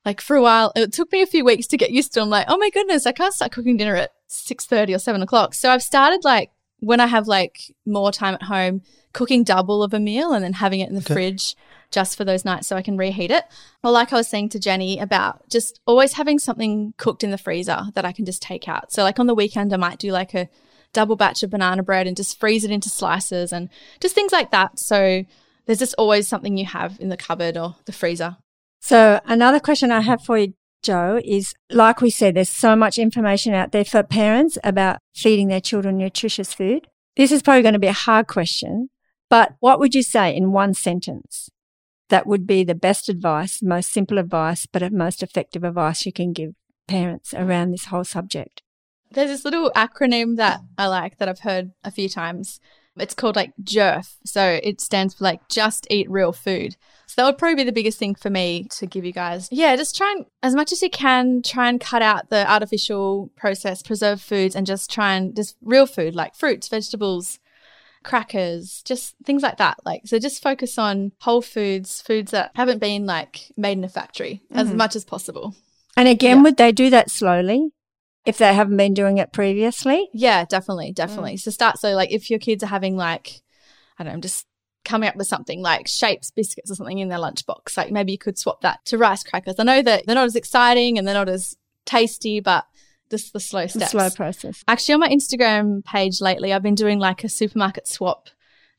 like, 0.04 0.20
for 0.20 0.36
a 0.36 0.42
while, 0.42 0.72
it 0.76 0.92
took 0.92 1.12
me 1.12 1.22
a 1.22 1.26
few 1.26 1.44
weeks 1.44 1.66
to 1.68 1.76
get 1.76 1.90
used 1.90 2.12
to. 2.14 2.20
I'm 2.20 2.30
like, 2.30 2.46
oh 2.48 2.58
my 2.58 2.70
goodness, 2.70 3.06
I 3.06 3.12
can't 3.12 3.34
start 3.34 3.52
cooking 3.52 3.76
dinner 3.76 3.96
at 3.96 4.12
six 4.26 4.66
thirty 4.66 4.94
or 4.94 4.98
seven 4.98 5.22
o'clock. 5.22 5.54
So 5.54 5.70
I've 5.70 5.82
started 5.82 6.24
like 6.24 6.50
when 6.80 7.00
I 7.00 7.06
have 7.06 7.26
like 7.26 7.74
more 7.86 8.12
time 8.12 8.34
at 8.34 8.42
home, 8.42 8.82
cooking 9.12 9.44
double 9.44 9.82
of 9.82 9.94
a 9.94 10.00
meal 10.00 10.32
and 10.32 10.44
then 10.44 10.54
having 10.54 10.80
it 10.80 10.88
in 10.88 10.94
the 10.94 11.00
Okay. 11.00 11.14
fridge 11.14 11.56
just 11.90 12.16
for 12.16 12.24
those 12.24 12.44
nights 12.44 12.66
so 12.66 12.76
I 12.76 12.82
can 12.82 12.96
reheat 12.96 13.30
it. 13.30 13.44
Or 13.82 13.90
like 13.92 14.12
I 14.12 14.16
was 14.16 14.28
saying 14.28 14.48
to 14.50 14.58
Jenny 14.58 14.98
about 14.98 15.48
just 15.48 15.80
always 15.86 16.14
having 16.14 16.38
something 16.38 16.92
cooked 16.96 17.22
in 17.22 17.30
the 17.30 17.38
freezer 17.38 17.84
that 17.94 18.04
I 18.04 18.12
can 18.12 18.24
just 18.24 18.42
take 18.42 18.68
out. 18.68 18.92
So 18.92 19.02
like 19.02 19.20
on 19.20 19.26
the 19.28 19.34
weekend, 19.34 19.72
I 19.72 19.76
might 19.76 19.98
do 19.98 20.10
like 20.10 20.34
a 20.34 20.48
double 20.94 21.16
batch 21.16 21.42
of 21.42 21.50
banana 21.50 21.82
bread 21.82 22.06
and 22.06 22.16
just 22.16 22.40
freeze 22.40 22.64
it 22.64 22.70
into 22.70 22.88
slices 22.88 23.52
and 23.52 23.68
just 24.00 24.14
things 24.14 24.32
like 24.32 24.50
that. 24.52 24.78
So 24.78 25.24
there's 25.66 25.78
just 25.78 25.94
always 25.98 26.26
something 26.26 26.56
you 26.56 26.64
have 26.64 26.98
in 27.00 27.10
the 27.10 27.16
cupboard 27.16 27.58
or 27.58 27.76
the 27.84 27.92
freezer. 27.92 28.38
So 28.80 29.20
another 29.26 29.60
question 29.60 29.90
I 29.90 30.00
have 30.00 30.22
for 30.22 30.38
you, 30.38 30.54
Jo, 30.82 31.20
is 31.24 31.54
like 31.70 32.00
we 32.00 32.10
said, 32.10 32.34
there's 32.34 32.48
so 32.48 32.76
much 32.76 32.98
information 32.98 33.54
out 33.54 33.72
there 33.72 33.84
for 33.84 34.02
parents 34.02 34.58
about 34.62 34.98
feeding 35.14 35.48
their 35.48 35.60
children 35.60 35.98
nutritious 35.98 36.52
food. 36.52 36.86
This 37.16 37.32
is 37.32 37.42
probably 37.42 37.62
going 37.62 37.74
to 37.74 37.78
be 37.78 37.86
a 37.86 37.92
hard 37.92 38.26
question, 38.26 38.90
but 39.30 39.54
what 39.60 39.78
would 39.78 39.94
you 39.94 40.02
say 40.02 40.34
in 40.34 40.52
one 40.52 40.74
sentence 40.74 41.48
that 42.10 42.26
would 42.26 42.46
be 42.46 42.64
the 42.64 42.74
best 42.74 43.08
advice, 43.08 43.62
most 43.62 43.90
simple 43.90 44.18
advice, 44.18 44.66
but 44.66 44.92
most 44.92 45.22
effective 45.22 45.64
advice 45.64 46.04
you 46.04 46.12
can 46.12 46.32
give 46.32 46.50
parents 46.86 47.32
around 47.32 47.70
this 47.70 47.86
whole 47.86 48.04
subject? 48.04 48.63
There's 49.14 49.30
this 49.30 49.44
little 49.44 49.70
acronym 49.76 50.36
that 50.36 50.60
I 50.76 50.86
like 50.88 51.18
that 51.18 51.28
I've 51.28 51.40
heard 51.40 51.72
a 51.84 51.90
few 51.90 52.08
times 52.08 52.60
It's 52.96 53.14
called 53.14 53.34
like 53.34 53.52
JERF. 53.62 54.14
So 54.24 54.60
it 54.62 54.80
stands 54.80 55.14
for 55.14 55.24
like 55.24 55.48
just 55.48 55.84
eat 55.90 56.08
real 56.08 56.32
food. 56.32 56.76
So 57.06 57.14
that 57.16 57.26
would 57.26 57.38
probably 57.38 57.56
be 57.56 57.64
the 57.64 57.72
biggest 57.72 57.98
thing 57.98 58.14
for 58.14 58.30
me 58.30 58.68
to 58.78 58.86
give 58.86 59.04
you 59.04 59.12
guys. 59.12 59.48
Yeah, 59.50 59.74
just 59.74 59.96
try 59.96 60.12
and, 60.16 60.26
as 60.44 60.54
much 60.54 60.70
as 60.70 60.80
you 60.80 60.90
can, 60.90 61.42
try 61.42 61.68
and 61.68 61.80
cut 61.80 62.02
out 62.02 62.30
the 62.30 62.48
artificial 62.48 63.32
processed 63.36 63.84
preserved 63.86 64.22
foods 64.22 64.54
and 64.54 64.64
just 64.64 64.90
try 64.92 65.14
and 65.14 65.34
just 65.34 65.56
real 65.60 65.86
food 65.86 66.14
like 66.14 66.36
fruits, 66.36 66.68
vegetables, 66.68 67.40
crackers, 68.04 68.82
just 68.84 69.14
things 69.24 69.42
like 69.42 69.56
that. 69.56 69.78
Like, 69.84 70.02
so 70.06 70.18
just 70.20 70.42
focus 70.42 70.78
on 70.78 71.12
whole 71.20 71.42
foods, 71.42 72.00
foods 72.00 72.30
that 72.30 72.52
haven't 72.54 72.78
been 72.78 73.06
like 73.06 73.50
made 73.56 73.78
in 73.78 73.84
a 73.84 73.88
factory 73.88 74.42
as 74.52 74.68
Mhm. 74.68 74.76
much 74.76 74.94
as 74.94 75.04
possible. 75.04 75.54
And 75.96 76.06
again, 76.08 76.38
Yeah. 76.38 76.42
would 76.44 76.56
they 76.58 76.70
do 76.72 76.90
that 76.90 77.10
slowly 77.10 77.72
if 78.24 78.38
they 78.38 78.52
haven't 78.54 78.76
been 78.76 78.94
doing 78.94 79.18
it 79.18 79.32
previously? 79.32 80.08
Yeah, 80.12 80.44
definitely, 80.44 80.92
definitely. 80.92 81.36
So 81.36 81.50
start 81.50 81.78
so 81.78 81.90
like 81.94 82.10
if 82.12 82.30
your 82.30 82.38
kids 82.38 82.62
are 82.62 82.68
having 82.68 82.96
like 82.96 83.42
I 83.98 84.04
don't 84.04 84.14
know, 84.14 84.20
just 84.20 84.46
coming 84.84 85.08
up 85.08 85.16
with 85.16 85.26
something 85.26 85.62
like 85.62 85.88
shapes, 85.88 86.30
biscuits 86.30 86.70
or 86.70 86.74
something 86.74 86.98
in 86.98 87.08
their 87.08 87.18
lunchbox, 87.18 87.76
like 87.76 87.90
maybe 87.90 88.12
you 88.12 88.18
could 88.18 88.38
swap 88.38 88.60
that 88.62 88.84
to 88.86 88.98
rice 88.98 89.22
crackers. 89.24 89.54
I 89.58 89.62
know 89.64 89.80
that 89.82 90.04
they're 90.06 90.14
not 90.14 90.26
as 90.26 90.36
exciting 90.36 90.98
and 90.98 91.06
they're 91.06 91.14
not 91.14 91.28
as 91.28 91.56
tasty, 91.86 92.40
but 92.40 92.66
just 93.10 93.32
the 93.32 93.40
slow 93.40 93.66
steps. 93.66 93.92
slow 93.92 94.10
process. 94.10 94.64
Actually, 94.66 94.94
on 94.94 95.00
my 95.00 95.08
Instagram 95.08 95.84
page 95.84 96.20
lately, 96.20 96.52
I've 96.52 96.62
been 96.62 96.74
doing 96.74 96.98
like 96.98 97.24
a 97.24 97.28
supermarket 97.28 97.86
swap 97.86 98.28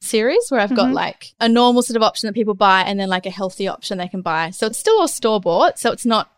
series 0.01 0.45
where 0.49 0.59
I've 0.59 0.75
got 0.75 0.89
Mhm. 0.89 0.93
like 0.93 1.33
a 1.39 1.47
normal 1.49 1.81
sort 1.81 1.95
of 1.95 2.03
option 2.03 2.27
that 2.27 2.33
people 2.33 2.53
buy 2.53 2.81
and 2.81 2.99
then 2.99 3.09
like 3.09 3.25
a 3.25 3.31
healthy 3.31 3.67
option 3.67 3.97
they 3.97 4.07
can 4.07 4.21
buy. 4.21 4.49
So 4.51 4.67
it's 4.67 4.77
still 4.77 4.99
all 4.99 5.07
store 5.07 5.39
bought. 5.39 5.79
So 5.79 5.91
it's 5.91 6.05
not 6.05 6.29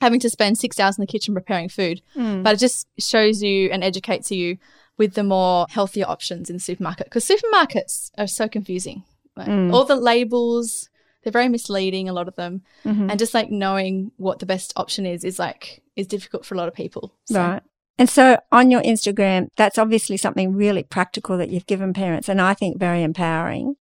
having 0.00 0.20
to 0.20 0.30
spend 0.30 0.58
six 0.58 0.78
hours 0.78 0.96
in 0.98 1.02
the 1.02 1.06
kitchen 1.06 1.34
preparing 1.34 1.68
food, 1.68 2.02
Mm. 2.16 2.42
but 2.42 2.54
it 2.54 2.58
just 2.58 2.86
shows 2.98 3.42
you 3.42 3.68
and 3.70 3.82
educates 3.82 4.30
you 4.30 4.58
with 4.96 5.14
the 5.14 5.22
more 5.24 5.66
healthier 5.70 6.06
options 6.06 6.50
in 6.50 6.56
the 6.56 6.60
supermarket 6.60 7.06
because 7.06 7.24
supermarkets 7.28 8.10
are 8.18 8.26
so 8.26 8.48
confusing. 8.48 9.04
Like, 9.36 9.48
Mm. 9.48 9.72
All 9.72 9.84
the 9.84 9.96
labels, 9.96 10.88
they're 11.22 11.32
very 11.32 11.48
misleading, 11.48 12.08
a 12.08 12.12
lot 12.12 12.26
of 12.28 12.34
them. 12.36 12.62
Mhm. 12.84 13.10
And 13.10 13.18
just 13.18 13.34
like 13.34 13.50
knowing 13.50 14.10
what 14.16 14.38
the 14.40 14.46
best 14.46 14.72
option 14.76 15.06
is, 15.06 15.22
is 15.24 15.38
like, 15.38 15.82
is 15.94 16.06
difficult 16.06 16.44
for 16.44 16.54
a 16.54 16.58
lot 16.58 16.68
of 16.68 16.74
people. 16.74 17.12
So- 17.26 17.38
Right. 17.40 17.62
And 18.00 18.08
so 18.08 18.38
on 18.52 18.70
your 18.70 18.80
Instagram, 18.82 19.48
that's 19.56 19.78
obviously 19.78 20.16
something 20.16 20.52
really 20.54 20.84
practical 20.84 21.36
that 21.38 21.50
you've 21.50 21.66
given 21.66 21.92
parents 21.92 22.28
and 22.28 22.40
I 22.40 22.54
think 22.54 22.78
very 22.78 23.02
empowering. 23.02 23.74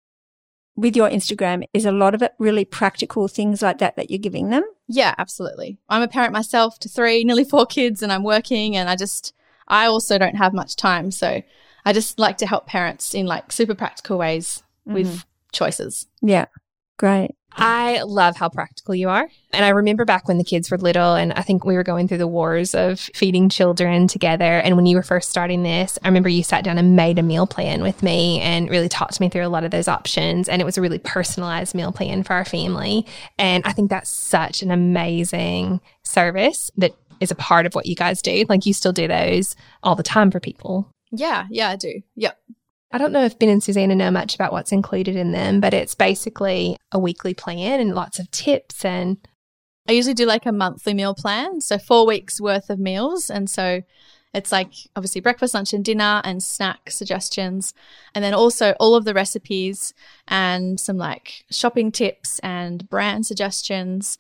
With 0.76 0.96
your 0.96 1.10
Instagram, 1.10 1.64
is 1.74 1.86
a 1.86 1.92
lot 1.92 2.14
of 2.14 2.22
it 2.22 2.34
really 2.38 2.66
practical 2.66 3.28
things 3.28 3.62
like 3.62 3.78
that 3.78 3.96
that 3.96 4.10
you're 4.10 4.20
giving 4.20 4.50
them? 4.50 4.64
Yeah, 4.88 5.16
absolutely. 5.18 5.78
I'm 5.88 6.02
a 6.02 6.08
parent 6.08 6.34
myself 6.34 6.80
to 6.80 6.90
three, 6.90 7.24
nearly 7.24 7.46
four 7.46 7.66
kids, 7.66 8.04
and 8.04 8.12
I'm 8.12 8.24
working, 8.24 8.76
and 8.76 8.90
I 8.90 8.96
just, 8.96 9.34
I 9.68 9.86
also 9.86 10.18
don't 10.18 10.36
have 10.36 10.54
much 10.54 10.76
time. 10.76 11.12
So 11.12 11.42
I 11.86 11.94
just 11.94 12.20
like 12.20 12.38
to 12.40 12.48
help 12.48 12.68
parents 12.68 13.14
in 13.14 13.26
like 13.26 13.52
super 13.52 13.76
practical 13.76 14.18
ways 14.18 14.64
with 14.86 15.08
mm-hmm. 15.08 15.20
choices. 15.54 16.08
Yeah. 16.22 16.48
Great. 16.98 17.36
I 17.58 18.02
love 18.04 18.36
how 18.36 18.50
practical 18.50 18.96
you 18.96 19.10
are. 19.10 19.28
And 19.54 19.64
I 19.64 19.70
remember 19.70 20.04
back 20.06 20.28
when 20.28 20.38
the 20.38 20.44
kids 20.44 20.70
were 20.70 20.78
little, 20.78 21.16
and 21.16 21.32
I 21.34 21.42
think 21.42 21.64
we 21.64 21.76
were 21.76 21.84
going 21.84 22.08
through 22.08 22.18
the 22.18 22.28
wars 22.28 22.76
of 22.76 23.00
feeding 23.00 23.50
children 23.50 24.08
together. 24.08 24.44
And 24.60 24.76
when 24.76 24.86
you 24.86 24.98
were 24.98 25.04
first 25.04 25.30
starting 25.30 25.64
this, 25.64 25.98
I 26.04 26.08
remember 26.08 26.30
you 26.30 26.44
sat 26.44 26.64
down 26.64 26.78
and 26.78 26.96
made 26.96 27.18
a 27.18 27.24
meal 27.24 27.48
plan 27.48 27.82
with 27.82 28.04
me 28.04 28.42
and 28.42 28.70
really 28.70 28.90
talked 28.90 29.20
me 29.20 29.30
through 29.30 29.46
a 29.46 29.50
lot 29.50 29.64
of 29.64 29.72
those 29.72 29.88
options. 29.88 30.50
And 30.50 30.62
it 30.62 30.66
was 30.66 30.78
a 30.78 30.82
really 30.82 31.00
personalized 31.00 31.76
meal 31.76 31.92
plan 31.92 32.24
for 32.24 32.34
our 32.34 32.46
family. 32.46 33.06
And 33.38 33.64
I 33.66 33.72
think 33.72 33.90
that's 33.90 34.10
such 34.10 34.62
an 34.62 34.72
amazing 34.72 35.80
service 36.04 36.70
that 36.78 36.92
is 37.22 37.32
a 37.32 37.36
part 37.36 37.66
of 37.66 37.74
what 37.76 37.86
you 37.86 37.96
guys 37.96 38.22
do. 38.22 38.46
Like 38.50 38.66
you 38.66 38.74
still 38.74 38.92
do 38.92 39.08
those 39.08 39.56
all 39.84 39.96
the 39.96 40.04
time 40.04 40.32
for 40.32 40.40
people. 40.40 40.92
Yeah, 41.12 41.46
yeah, 41.50 41.70
I 41.70 41.76
do. 41.78 42.02
Yep. 42.16 42.38
I 42.96 42.98
don't 42.98 43.12
know 43.12 43.26
if 43.26 43.38
Ben 43.38 43.50
and 43.50 43.62
Susanna 43.62 43.94
know 43.94 44.10
much 44.10 44.36
about 44.36 44.54
what's 44.54 44.72
included 44.72 45.18
in 45.18 45.34
them, 45.34 45.60
but 45.60 45.74
it's 45.74 45.94
basically 45.94 46.78
a 46.94 46.98
weekly 46.98 47.34
plan 47.34 47.82
and 47.82 47.94
lots 47.94 48.20
of 48.20 48.32
tips 48.32 48.86
and 48.86 49.18
I 49.86 49.92
usually 49.92 50.14
do 50.14 50.26
like 50.26 50.46
a 50.46 50.54
monthly 50.54 50.94
meal 50.94 51.14
plan. 51.14 51.60
So 51.60 51.78
four 51.78 52.08
weeks 52.08 52.40
worth 52.40 52.70
of 52.70 52.80
meals. 52.80 53.30
And 53.30 53.50
so 53.50 53.82
it's 54.34 54.54
like 54.54 54.72
obviously 54.96 55.20
breakfast, 55.20 55.54
lunch, 55.54 55.74
and 55.74 55.84
dinner 55.84 56.22
and 56.24 56.42
snack 56.42 56.90
suggestions. 56.90 57.74
And 58.14 58.24
then 58.24 58.34
also 58.34 58.76
all 58.80 58.96
of 58.96 59.04
the 59.04 59.14
recipes 59.14 59.94
and 60.26 60.80
some 60.80 60.96
like 60.96 61.44
shopping 61.52 61.92
tips 61.92 62.40
and 62.40 62.88
brand 62.90 63.26
suggestions 63.26 64.18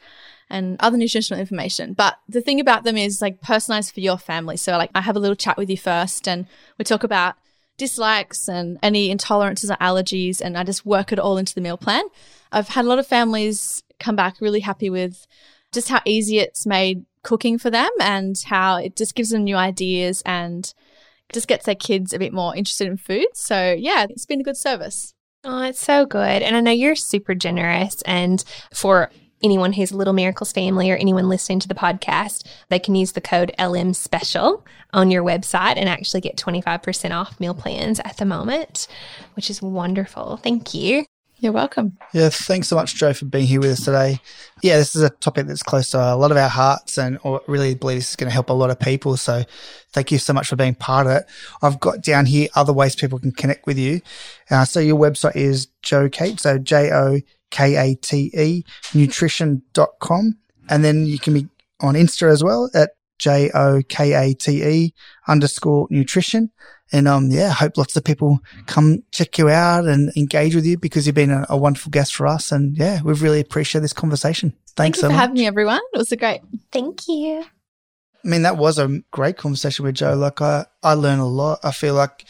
and 0.50 0.76
other 0.82 0.98
nutritional 0.98 1.40
information. 1.40 1.94
But 1.94 2.20
the 2.28 2.42
thing 2.42 2.60
about 2.60 2.84
them 2.84 2.98
is 2.98 3.22
like 3.22 3.40
personalized 3.40 3.94
for 3.94 4.02
your 4.02 4.18
family. 4.18 4.58
So 4.58 4.74
like 4.74 4.92
I 4.94 5.00
have 5.00 5.16
a 5.16 5.20
little 5.20 5.34
chat 5.34 5.56
with 5.56 5.70
you 5.70 5.78
first 5.78 6.28
and 6.28 6.46
we 6.78 6.84
talk 6.84 7.06
about 7.06 7.36
dislikes 7.78 8.48
and 8.48 8.78
any 8.82 9.14
intolerances 9.14 9.70
or 9.70 9.78
allergies 9.78 10.42
and 10.42 10.58
I 10.58 10.64
just 10.64 10.86
work 10.86 11.12
it 11.12 11.20
all 11.20 11.38
into 11.38 11.54
the 11.54 11.62
meal 11.62 11.78
plan. 11.78 12.04
I've 12.52 12.70
had 12.70 12.86
a 12.86 12.88
lot 12.88 13.00
of 13.00 13.08
families 13.08 13.84
come 14.00 14.16
back 14.16 14.40
really 14.40 14.62
happy 14.62 14.90
with 14.90 15.28
just 15.72 15.90
how 15.90 16.02
easy 16.06 16.40
it's 16.40 16.66
made 16.66 17.06
cooking 17.24 17.58
for 17.58 17.70
them 17.70 17.90
and 18.00 18.36
how 18.46 18.78
it 18.78 18.96
just 18.96 19.16
gives 19.16 19.30
them 19.30 19.44
new 19.44 19.56
ideas 19.56 20.22
and 20.26 20.74
just 21.34 21.48
gets 21.48 21.66
their 21.66 21.76
kids 21.76 22.14
a 22.14 22.20
bit 22.20 22.34
more 22.34 22.56
interested 22.56 22.88
in 22.88 22.98
food. 22.98 23.28
So 23.34 23.76
yeah, 23.78 24.06
it's 24.10 24.26
been 24.26 24.42
a 24.42 24.44
good 24.44 24.58
service. 24.58 25.14
Oh, 25.44 25.64
it's 25.64 25.84
so 25.84 26.06
good. 26.06 26.42
And 26.42 26.56
I 26.56 26.60
know 26.60 26.72
you're 26.72 26.96
super 26.96 27.36
generous. 27.36 28.02
And 28.04 28.44
for 28.74 29.12
anyone 29.46 29.74
who's 29.74 29.94
Little 29.94 30.14
Miracles 30.14 30.52
family 30.52 30.92
or 30.92 30.98
anyone 30.98 31.30
listening 31.30 31.60
to 31.60 31.68
the 31.68 31.76
podcast, 31.76 32.44
they 32.70 32.80
can 32.80 32.96
use 32.96 33.14
the 33.14 33.22
code 33.22 33.54
LM 33.60 33.94
special 33.94 34.66
on 34.92 35.12
your 35.12 35.24
website 35.24 35.78
and 35.78 35.88
actually 35.88 36.22
get 36.22 36.36
25% 36.36 37.12
off 37.12 37.40
meal 37.40 37.54
plans 37.54 38.00
at 38.02 38.18
the 38.18 38.26
moment, 38.26 38.88
which 39.36 39.50
is 39.50 39.62
wonderful. 39.62 40.38
Thank 40.38 40.74
you. 40.74 41.06
You're 41.40 41.52
welcome. 41.52 41.98
Yeah, 42.14 42.30
thanks 42.30 42.70
so 42.70 42.78
much, 42.78 42.96
Jo, 42.96 43.14
for 43.14 43.26
being 43.26 43.46
here 43.46 43.60
with 43.60 43.72
us 43.72 43.84
today. 43.84 44.22
Yeah, 44.64 44.78
this 44.78 44.96
is 44.96 45.02
a 45.02 45.10
topic 45.10 45.48
that's 45.48 45.64
close 45.64 45.92
to 45.92 45.98
a 45.98 46.16
lot 46.16 46.32
of 46.32 46.38
our 46.38 46.50
hearts, 46.50 46.98
and 46.98 47.20
I 47.26 47.40
really 47.48 47.76
believe 47.76 47.98
this 47.98 48.12
is 48.12 48.16
going 48.16 48.30
to 48.30 48.34
help 48.34 48.50
a 48.50 48.54
lot 48.54 48.70
of 48.70 48.80
people. 48.80 49.18
So, 49.18 49.44
thank 49.92 50.14
you 50.14 50.18
so 50.18 50.32
much 50.32 50.48
for 50.48 50.56
being 50.56 50.76
part 50.76 51.08
of 51.08 51.14
it. 51.14 51.26
I've 51.62 51.82
got 51.82 52.02
down 52.02 52.26
here 52.26 52.48
other 52.56 52.72
ways 52.72 52.96
people 52.96 53.20
can 53.20 53.34
connect 53.34 53.68
with 53.68 53.78
you. 53.78 54.00
Uh, 54.50 54.64
so, 54.64 54.80
your 54.80 54.98
website 54.98 55.36
is 55.36 55.68
Jo 55.82 56.08
Kate, 56.08 56.40
so 56.40 56.58
J 56.58 56.92
O 56.94 57.20
K 57.56 57.76
A 57.78 57.96
T 57.96 58.32
E, 58.38 58.66
nutrition.com. 58.94 60.38
And 60.70 60.84
then 60.84 61.06
you 61.06 61.18
can 61.18 61.34
be 61.34 61.48
on 61.80 61.96
Insta 61.96 62.30
as 62.30 62.44
well 62.44 62.70
at 62.74 62.92
J 63.18 63.50
O 63.54 63.82
K 63.88 64.14
A 64.14 64.34
T 64.34 64.62
E 64.62 64.94
underscore 65.28 65.88
nutrition. 65.90 66.52
And 66.92 67.08
um, 67.08 67.30
yeah, 67.32 67.52
hope 67.52 67.78
lots 67.78 67.96
of 67.96 68.04
people 68.04 68.40
come 68.66 69.04
check 69.12 69.38
you 69.38 69.48
out 69.50 69.86
and 69.86 70.12
engage 70.18 70.54
with 70.54 70.66
you 70.66 70.78
because 70.78 71.06
you've 71.06 71.16
been 71.16 71.32
a, 71.32 71.46
a 71.50 71.58
wonderful 71.58 71.92
guest 71.92 72.14
for 72.14 72.28
us. 72.28 72.52
And 72.52 72.78
yeah, 72.78 73.02
we've 73.02 73.22
really 73.22 73.40
appreciated 73.40 73.86
this 73.86 73.94
conversation. 73.94 74.50
Thank 74.50 74.76
Thanks 74.76 74.98
you 74.98 75.02
so 75.02 75.08
for 75.08 75.14
much. 75.14 75.22
having 75.22 75.36
me, 75.36 75.48
everyone. 75.48 75.82
It 75.94 75.98
was 75.98 76.12
a 76.12 76.18
great. 76.18 76.42
Thank 76.74 77.08
you. 77.08 77.42
I 77.42 78.28
mean, 78.28 78.42
that 78.42 78.58
was 78.58 78.78
a 78.80 79.02
great 79.12 79.38
conversation 79.38 79.86
with 79.86 79.96
Jo. 79.96 80.16
Like 80.16 80.42
I, 80.42 80.66
I 80.84 80.94
learn 80.94 81.20
a 81.20 81.28
lot. 81.28 81.60
I 81.64 81.72
feel 81.72 81.94
like 81.94 82.26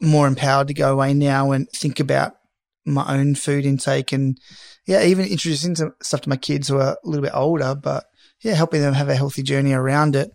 more 0.00 0.28
empowered 0.28 0.68
to 0.68 0.74
go 0.74 0.92
away 0.92 1.12
now 1.12 1.50
and 1.50 1.68
think 1.70 1.98
about 1.98 2.36
my 2.84 3.14
own 3.14 3.34
food 3.34 3.64
intake 3.66 4.12
and 4.12 4.38
yeah, 4.86 5.02
even 5.04 5.26
introducing 5.26 5.76
some 5.76 5.94
stuff 6.02 6.22
to 6.22 6.28
my 6.28 6.36
kids 6.36 6.68
who 6.68 6.78
are 6.78 6.96
a 7.02 7.08
little 7.08 7.22
bit 7.22 7.34
older, 7.34 7.74
but 7.74 8.04
yeah, 8.40 8.54
helping 8.54 8.80
them 8.80 8.94
have 8.94 9.08
a 9.08 9.16
healthy 9.16 9.42
journey 9.42 9.72
around 9.72 10.16
it. 10.16 10.32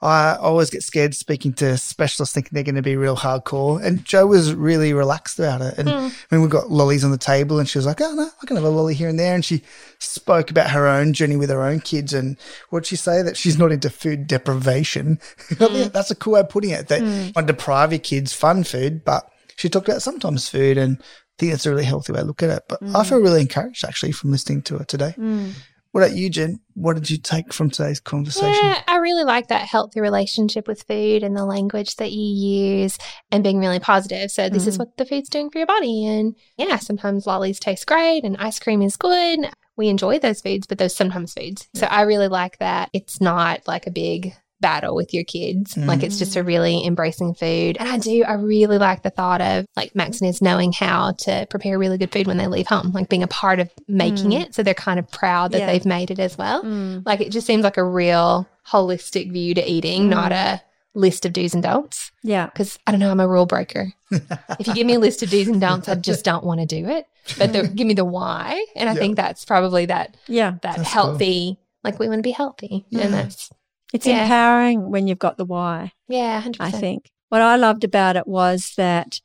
I 0.00 0.36
always 0.36 0.70
get 0.70 0.84
scared 0.84 1.16
speaking 1.16 1.52
to 1.54 1.76
specialists 1.76 2.32
thinking 2.32 2.50
they're 2.54 2.62
going 2.62 2.76
to 2.76 2.82
be 2.82 2.94
real 2.94 3.16
hardcore. 3.16 3.82
And 3.82 4.04
Jo 4.04 4.26
was 4.26 4.54
really 4.54 4.92
relaxed 4.92 5.40
about 5.40 5.60
it. 5.60 5.76
And 5.76 5.88
hmm. 5.88 5.94
I 5.96 6.34
mean, 6.34 6.42
we 6.42 6.48
got 6.48 6.70
lollies 6.70 7.02
on 7.02 7.10
the 7.10 7.18
table 7.18 7.58
and 7.58 7.68
she 7.68 7.78
was 7.78 7.86
like, 7.86 8.00
oh, 8.00 8.14
no, 8.14 8.30
I 8.40 8.46
can 8.46 8.54
have 8.54 8.64
a 8.64 8.68
lolly 8.68 8.94
here 8.94 9.08
and 9.08 9.18
there. 9.18 9.34
And 9.34 9.44
she 9.44 9.62
spoke 9.98 10.52
about 10.52 10.70
her 10.70 10.86
own 10.86 11.14
journey 11.14 11.34
with 11.34 11.50
her 11.50 11.64
own 11.64 11.80
kids. 11.80 12.14
And 12.14 12.38
what'd 12.70 12.86
she 12.86 12.94
say? 12.94 13.22
That 13.22 13.36
she's 13.36 13.58
not 13.58 13.72
into 13.72 13.90
food 13.90 14.26
deprivation. 14.26 15.18
Hmm. 15.48 15.64
I 15.64 15.68
think 15.68 15.92
that's 15.92 16.10
a 16.10 16.14
cool 16.14 16.34
way 16.34 16.40
of 16.40 16.50
putting 16.50 16.70
it. 16.70 16.88
That 16.88 17.00
you 17.00 17.32
want 17.34 17.48
to 17.48 17.52
deprive 17.52 17.90
your 17.90 17.98
kids 17.98 18.32
fun 18.32 18.64
food, 18.64 19.04
but 19.04 19.28
she 19.56 19.68
talked 19.68 19.88
about 19.88 20.02
sometimes 20.02 20.48
food. 20.48 20.76
And 20.76 20.98
I 21.00 21.04
think 21.38 21.52
that's 21.52 21.66
a 21.66 21.70
really 21.70 21.84
healthy 21.84 22.12
way 22.12 22.20
to 22.20 22.26
look 22.26 22.42
at 22.42 22.50
it. 22.50 22.64
But 22.68 22.82
I 22.82 22.86
mm. 22.86 23.06
feel 23.08 23.20
really 23.20 23.40
encouraged 23.40 23.84
actually 23.84 24.12
from 24.12 24.30
listening 24.30 24.62
to 24.62 24.76
it 24.76 24.88
today. 24.88 25.14
Mm. 25.16 25.54
What 25.92 26.04
about 26.04 26.16
you, 26.16 26.28
Jen? 26.28 26.60
What 26.74 26.94
did 26.94 27.08
you 27.08 27.16
take 27.16 27.52
from 27.52 27.70
today's 27.70 27.98
conversation? 27.98 28.62
Yeah, 28.62 28.82
I 28.86 28.96
really 28.98 29.24
like 29.24 29.48
that 29.48 29.62
healthy 29.62 30.00
relationship 30.00 30.68
with 30.68 30.82
food 30.82 31.22
and 31.22 31.34
the 31.34 31.46
language 31.46 31.96
that 31.96 32.12
you 32.12 32.80
use 32.80 32.98
and 33.32 33.42
being 33.42 33.58
really 33.58 33.80
positive. 33.80 34.30
So, 34.30 34.50
this 34.50 34.66
is 34.66 34.76
mm. 34.76 34.80
what 34.80 34.96
the 34.98 35.06
food's 35.06 35.30
doing 35.30 35.50
for 35.50 35.58
your 35.58 35.66
body. 35.66 36.06
And 36.06 36.36
yeah, 36.58 36.76
sometimes 36.76 37.26
lollies 37.26 37.58
taste 37.58 37.86
great 37.86 38.22
and 38.22 38.36
ice 38.36 38.58
cream 38.58 38.82
is 38.82 38.96
good. 38.96 39.40
We 39.76 39.88
enjoy 39.88 40.18
those 40.18 40.42
foods, 40.42 40.66
but 40.66 40.78
those 40.78 40.94
sometimes 40.94 41.32
foods. 41.32 41.68
So, 41.74 41.86
I 41.86 42.02
really 42.02 42.28
like 42.28 42.58
that 42.58 42.90
it's 42.92 43.20
not 43.20 43.66
like 43.66 43.86
a 43.86 43.90
big 43.90 44.34
battle 44.60 44.94
with 44.94 45.14
your 45.14 45.24
kids. 45.24 45.76
Like 45.76 46.02
it's 46.02 46.18
just 46.18 46.36
a 46.36 46.40
mm. 46.40 46.46
really 46.46 46.86
embracing 46.86 47.34
food. 47.34 47.76
And 47.78 47.88
I 47.88 47.98
do, 47.98 48.24
I 48.24 48.32
really 48.34 48.78
like 48.78 49.02
the 49.02 49.10
thought 49.10 49.40
of 49.40 49.66
like 49.76 49.94
Max 49.94 50.20
and 50.20 50.28
is 50.28 50.42
knowing 50.42 50.72
how 50.72 51.12
to 51.12 51.46
prepare 51.50 51.78
really 51.78 51.98
good 51.98 52.12
food 52.12 52.26
when 52.26 52.38
they 52.38 52.46
leave 52.46 52.66
home, 52.66 52.90
like 52.92 53.08
being 53.08 53.22
a 53.22 53.28
part 53.28 53.60
of 53.60 53.70
making 53.86 54.30
mm. 54.30 54.40
it. 54.42 54.54
So 54.54 54.62
they're 54.62 54.74
kind 54.74 54.98
of 54.98 55.10
proud 55.10 55.52
that 55.52 55.60
Yeah. 55.60 55.66
they've 55.66 55.84
made 55.86 56.10
it 56.10 56.18
as 56.18 56.36
well. 56.36 56.62
Mm. 56.64 57.04
Like 57.06 57.20
it 57.20 57.30
just 57.30 57.46
seems 57.46 57.62
like 57.62 57.76
a 57.76 57.84
real 57.84 58.48
holistic 58.66 59.32
view 59.32 59.54
to 59.54 59.70
eating, 59.70 60.04
mm. 60.04 60.08
not 60.10 60.32
a 60.32 60.60
list 60.94 61.24
of 61.24 61.32
do's 61.32 61.54
and 61.54 61.62
don'ts 61.62 62.10
Yeah. 62.24 62.46
because 62.46 62.78
I 62.86 62.90
don't 62.90 63.00
know, 63.00 63.10
I'm 63.10 63.20
a 63.20 63.28
rule 63.28 63.46
breaker. 63.46 63.92
if 64.10 64.66
you 64.66 64.74
give 64.74 64.86
me 64.86 64.94
a 64.94 64.98
list 64.98 65.22
of 65.22 65.30
do's 65.30 65.46
and 65.48 65.60
don'ts, 65.60 65.88
I 65.88 65.94
just 65.94 66.24
don't 66.24 66.44
want 66.44 66.60
to 66.60 66.66
do 66.66 66.88
it. 66.88 67.06
But 67.38 67.52
the, 67.52 67.68
give 67.68 67.86
me 67.86 67.94
the 67.94 68.04
why, 68.04 68.64
and 68.74 68.88
I 68.88 68.94
Yeah. 68.94 68.98
think 68.98 69.16
that's 69.16 69.44
probably 69.44 69.86
that 69.86 70.16
Yeah. 70.26 70.52
that 70.62 70.78
That's 70.78 70.88
healthy. 70.88 71.58
Like 71.84 71.98
we 71.98 72.08
want 72.08 72.18
to 72.18 72.22
be 72.22 72.32
healthy, 72.32 72.86
Yeah. 72.90 73.02
and 73.02 73.14
that's 73.14 73.50
It's 73.92 74.06
Yeah. 74.06 74.22
empowering 74.22 74.90
when 74.90 75.06
you've 75.06 75.18
got 75.18 75.36
the 75.38 75.44
why. 75.44 75.92
yeah, 76.08 76.40
hundred 76.40 76.60
I 76.62 76.70
think. 76.70 77.10
What 77.30 77.42
I 77.42 77.56
loved 77.56 77.84
about 77.84 78.16
it 78.16 78.26
was 78.26 78.72
that 78.76 79.20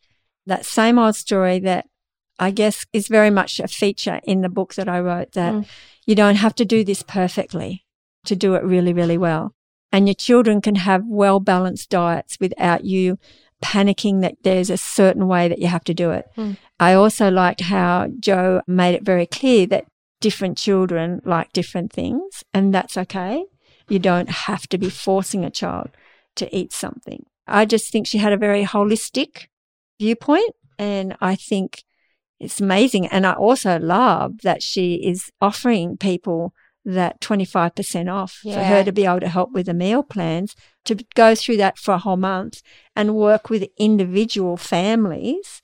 that 0.45 0.65
same 0.65 0.99
old 0.99 1.15
story 1.15 1.59
that 1.59 1.85
I 2.39 2.51
guess 2.51 2.85
is 2.91 3.07
very 3.07 3.29
much 3.29 3.59
a 3.59 3.67
feature 3.67 4.19
in 4.23 4.41
the 4.41 4.49
book 4.49 4.73
that 4.75 4.89
I 4.89 4.99
wrote 4.99 5.31
that 5.33 5.53
Mm. 5.53 5.65
you 6.05 6.15
don't 6.15 6.35
have 6.37 6.55
to 6.55 6.65
do 6.65 6.83
this 6.83 7.01
perfectly 7.03 7.85
to 8.25 8.35
do 8.35 8.55
it 8.55 8.63
really, 8.63 8.91
really 8.93 9.17
well. 9.17 9.53
And 9.91 10.07
your 10.07 10.15
children 10.15 10.59
can 10.59 10.75
have 10.75 11.03
well 11.05 11.39
balanced 11.39 11.89
diets 11.89 12.37
without 12.41 12.83
you 12.83 13.17
panicking 13.63 14.21
that 14.21 14.35
there's 14.43 14.69
a 14.69 14.77
certain 14.77 15.27
way 15.27 15.47
that 15.47 15.59
you 15.59 15.67
have 15.67 15.83
to 15.85 15.93
do 15.93 16.11
it. 16.11 16.25
Mm. 16.37 16.57
I 16.79 16.93
also 16.93 17.29
liked 17.31 17.61
how 17.61 18.07
Jo 18.19 18.61
made 18.67 18.95
it 18.95 19.03
very 19.03 19.25
clear 19.25 19.65
that 19.67 19.85
different 20.19 20.57
children 20.57 21.21
like 21.23 21.53
different 21.53 21.93
things 21.93 22.43
and 22.53 22.73
that's 22.73 22.97
okay. 22.97 23.45
You 23.89 23.99
don't 23.99 24.29
have 24.29 24.67
to 24.69 24.77
be 24.77 24.89
forcing 24.89 25.43
a 25.43 25.51
child 25.51 25.89
to 26.35 26.53
eat 26.55 26.73
something. 26.73 27.25
I 27.47 27.65
just 27.65 27.91
think 27.91 28.07
she 28.07 28.17
had 28.17 28.33
a 28.33 28.37
very 28.37 28.63
holistic 28.63 29.47
viewpoint 29.99 30.55
and 30.79 31.15
I 31.21 31.35
think 31.35 31.83
it's 32.39 32.59
amazing. 32.59 33.07
And 33.07 33.25
I 33.25 33.33
also 33.33 33.79
love 33.79 34.41
that 34.43 34.63
she 34.63 34.95
is 34.95 35.31
offering 35.41 35.97
people 35.97 36.53
that 36.85 37.21
25% 37.21 38.11
off 38.13 38.39
for 38.43 38.59
her 38.59 38.83
to 38.83 38.91
be 38.91 39.05
able 39.05 39.21
to 39.21 39.29
help 39.29 39.53
with 39.53 39.67
the 39.67 39.73
meal 39.73 40.03
plans, 40.03 40.53
to 40.83 40.95
go 41.15 41.33
through 41.33 41.57
that 41.57 41.77
for 41.77 41.93
a 41.93 41.99
whole 41.99 42.17
month 42.17 42.61
and 42.95 43.15
work 43.15 43.49
with 43.49 43.69
individual 43.77 44.57
families. 44.57 45.61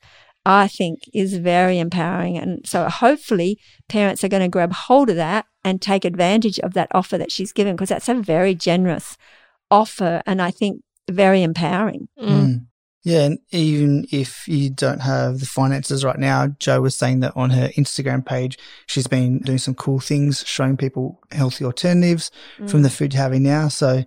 I 0.49 0.67
think 0.67 1.01
is 1.13 1.37
very 1.37 1.77
empowering. 1.77 2.35
And 2.35 2.65
so 2.65 2.89
hopefully 2.89 3.59
parents 3.87 4.23
are 4.23 4.27
going 4.27 4.41
to 4.41 4.47
grab 4.47 4.73
hold 4.73 5.11
of 5.11 5.15
that 5.15 5.45
and 5.63 5.79
take 5.79 6.03
advantage 6.03 6.57
of 6.61 6.73
that 6.73 6.89
offer 6.91 7.19
that 7.19 7.31
she's 7.31 7.53
given 7.53 7.75
because 7.75 7.89
that's 7.89 8.09
a 8.09 8.15
very 8.15 8.55
generous 8.55 9.15
offer 9.69 10.23
and 10.25 10.41
I 10.41 10.49
think 10.49 10.81
very 11.07 11.43
empowering. 11.43 12.07
Mm. 12.19 12.65
Mm. 13.05 13.11
Yeah, 13.11 13.23
and 13.25 13.39
even 13.51 14.05
if 14.11 14.45
you 14.47 14.69
don't 14.69 14.99
have 14.99 15.39
the 15.39 15.45
finances 15.45 16.03
right 16.03 16.19
now, 16.19 16.47
Jo 16.59 16.81
was 16.81 16.97
saying 16.97 17.21
that 17.21 17.31
on 17.35 17.49
her 17.51 17.69
Instagram 17.69 18.25
page, 18.25 18.59
she's 18.87 19.07
been 19.07 19.39
doing 19.39 19.57
some 19.57 19.73
cool 19.73 19.99
things, 19.99 20.43
showing 20.45 20.75
people 20.75 21.19
healthy 21.31 21.63
alternatives 21.63 22.29
from 22.67 22.81
the 22.81 22.89
food 22.89 23.13
you're 23.13 23.23
having 23.23 23.43
now. 23.43 23.69
So, 23.69 24.03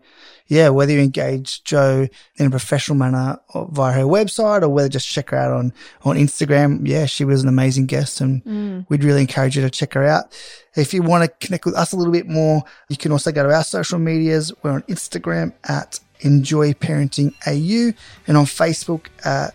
yeah, 0.46 0.68
whether 0.68 0.92
you 0.92 1.00
engage 1.00 1.64
Jo 1.64 2.06
in 2.36 2.46
a 2.46 2.50
professional 2.50 2.98
manner 2.98 3.38
or 3.54 3.66
via 3.72 3.94
her 3.94 4.02
website 4.02 4.62
or 4.62 4.68
whether 4.68 4.90
just 4.90 5.08
check 5.08 5.30
her 5.30 5.38
out 5.38 5.52
on, 5.52 5.72
on 6.02 6.16
Instagram, 6.16 6.86
yeah, 6.86 7.06
she 7.06 7.24
was 7.24 7.42
an 7.42 7.48
amazing 7.48 7.86
guest 7.86 8.20
and 8.20 8.44
Mm. 8.44 8.84
we'd 8.90 9.04
really 9.04 9.22
encourage 9.22 9.56
you 9.56 9.62
to 9.62 9.70
check 9.70 9.94
her 9.94 10.04
out. 10.06 10.38
If 10.76 10.92
you 10.92 11.02
want 11.02 11.24
to 11.24 11.46
connect 11.46 11.64
with 11.64 11.74
us 11.74 11.92
a 11.92 11.96
little 11.96 12.12
bit 12.12 12.28
more, 12.28 12.62
you 12.90 12.98
can 12.98 13.10
also 13.12 13.32
go 13.32 13.42
to 13.42 13.54
our 13.54 13.64
social 13.64 13.98
medias. 13.98 14.52
We're 14.62 14.72
on 14.72 14.82
Instagram 14.82 15.54
at 15.64 16.00
Enjoy 16.22 16.72
Parenting 16.72 17.34
AU 17.46 17.96
and 18.26 18.36
on 18.36 18.44
Facebook 18.44 19.06
at 19.24 19.54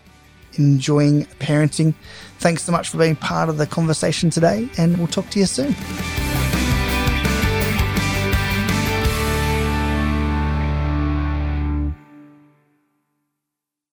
Enjoying 0.54 1.24
Parenting. 1.40 1.94
Thanks 2.38 2.62
so 2.62 2.72
much 2.72 2.88
for 2.88 2.98
being 2.98 3.16
part 3.16 3.48
of 3.48 3.58
the 3.58 3.66
conversation 3.66 4.30
today, 4.30 4.68
and 4.78 4.96
we'll 4.98 5.06
talk 5.06 5.28
to 5.30 5.38
you 5.38 5.46
soon. 5.46 5.74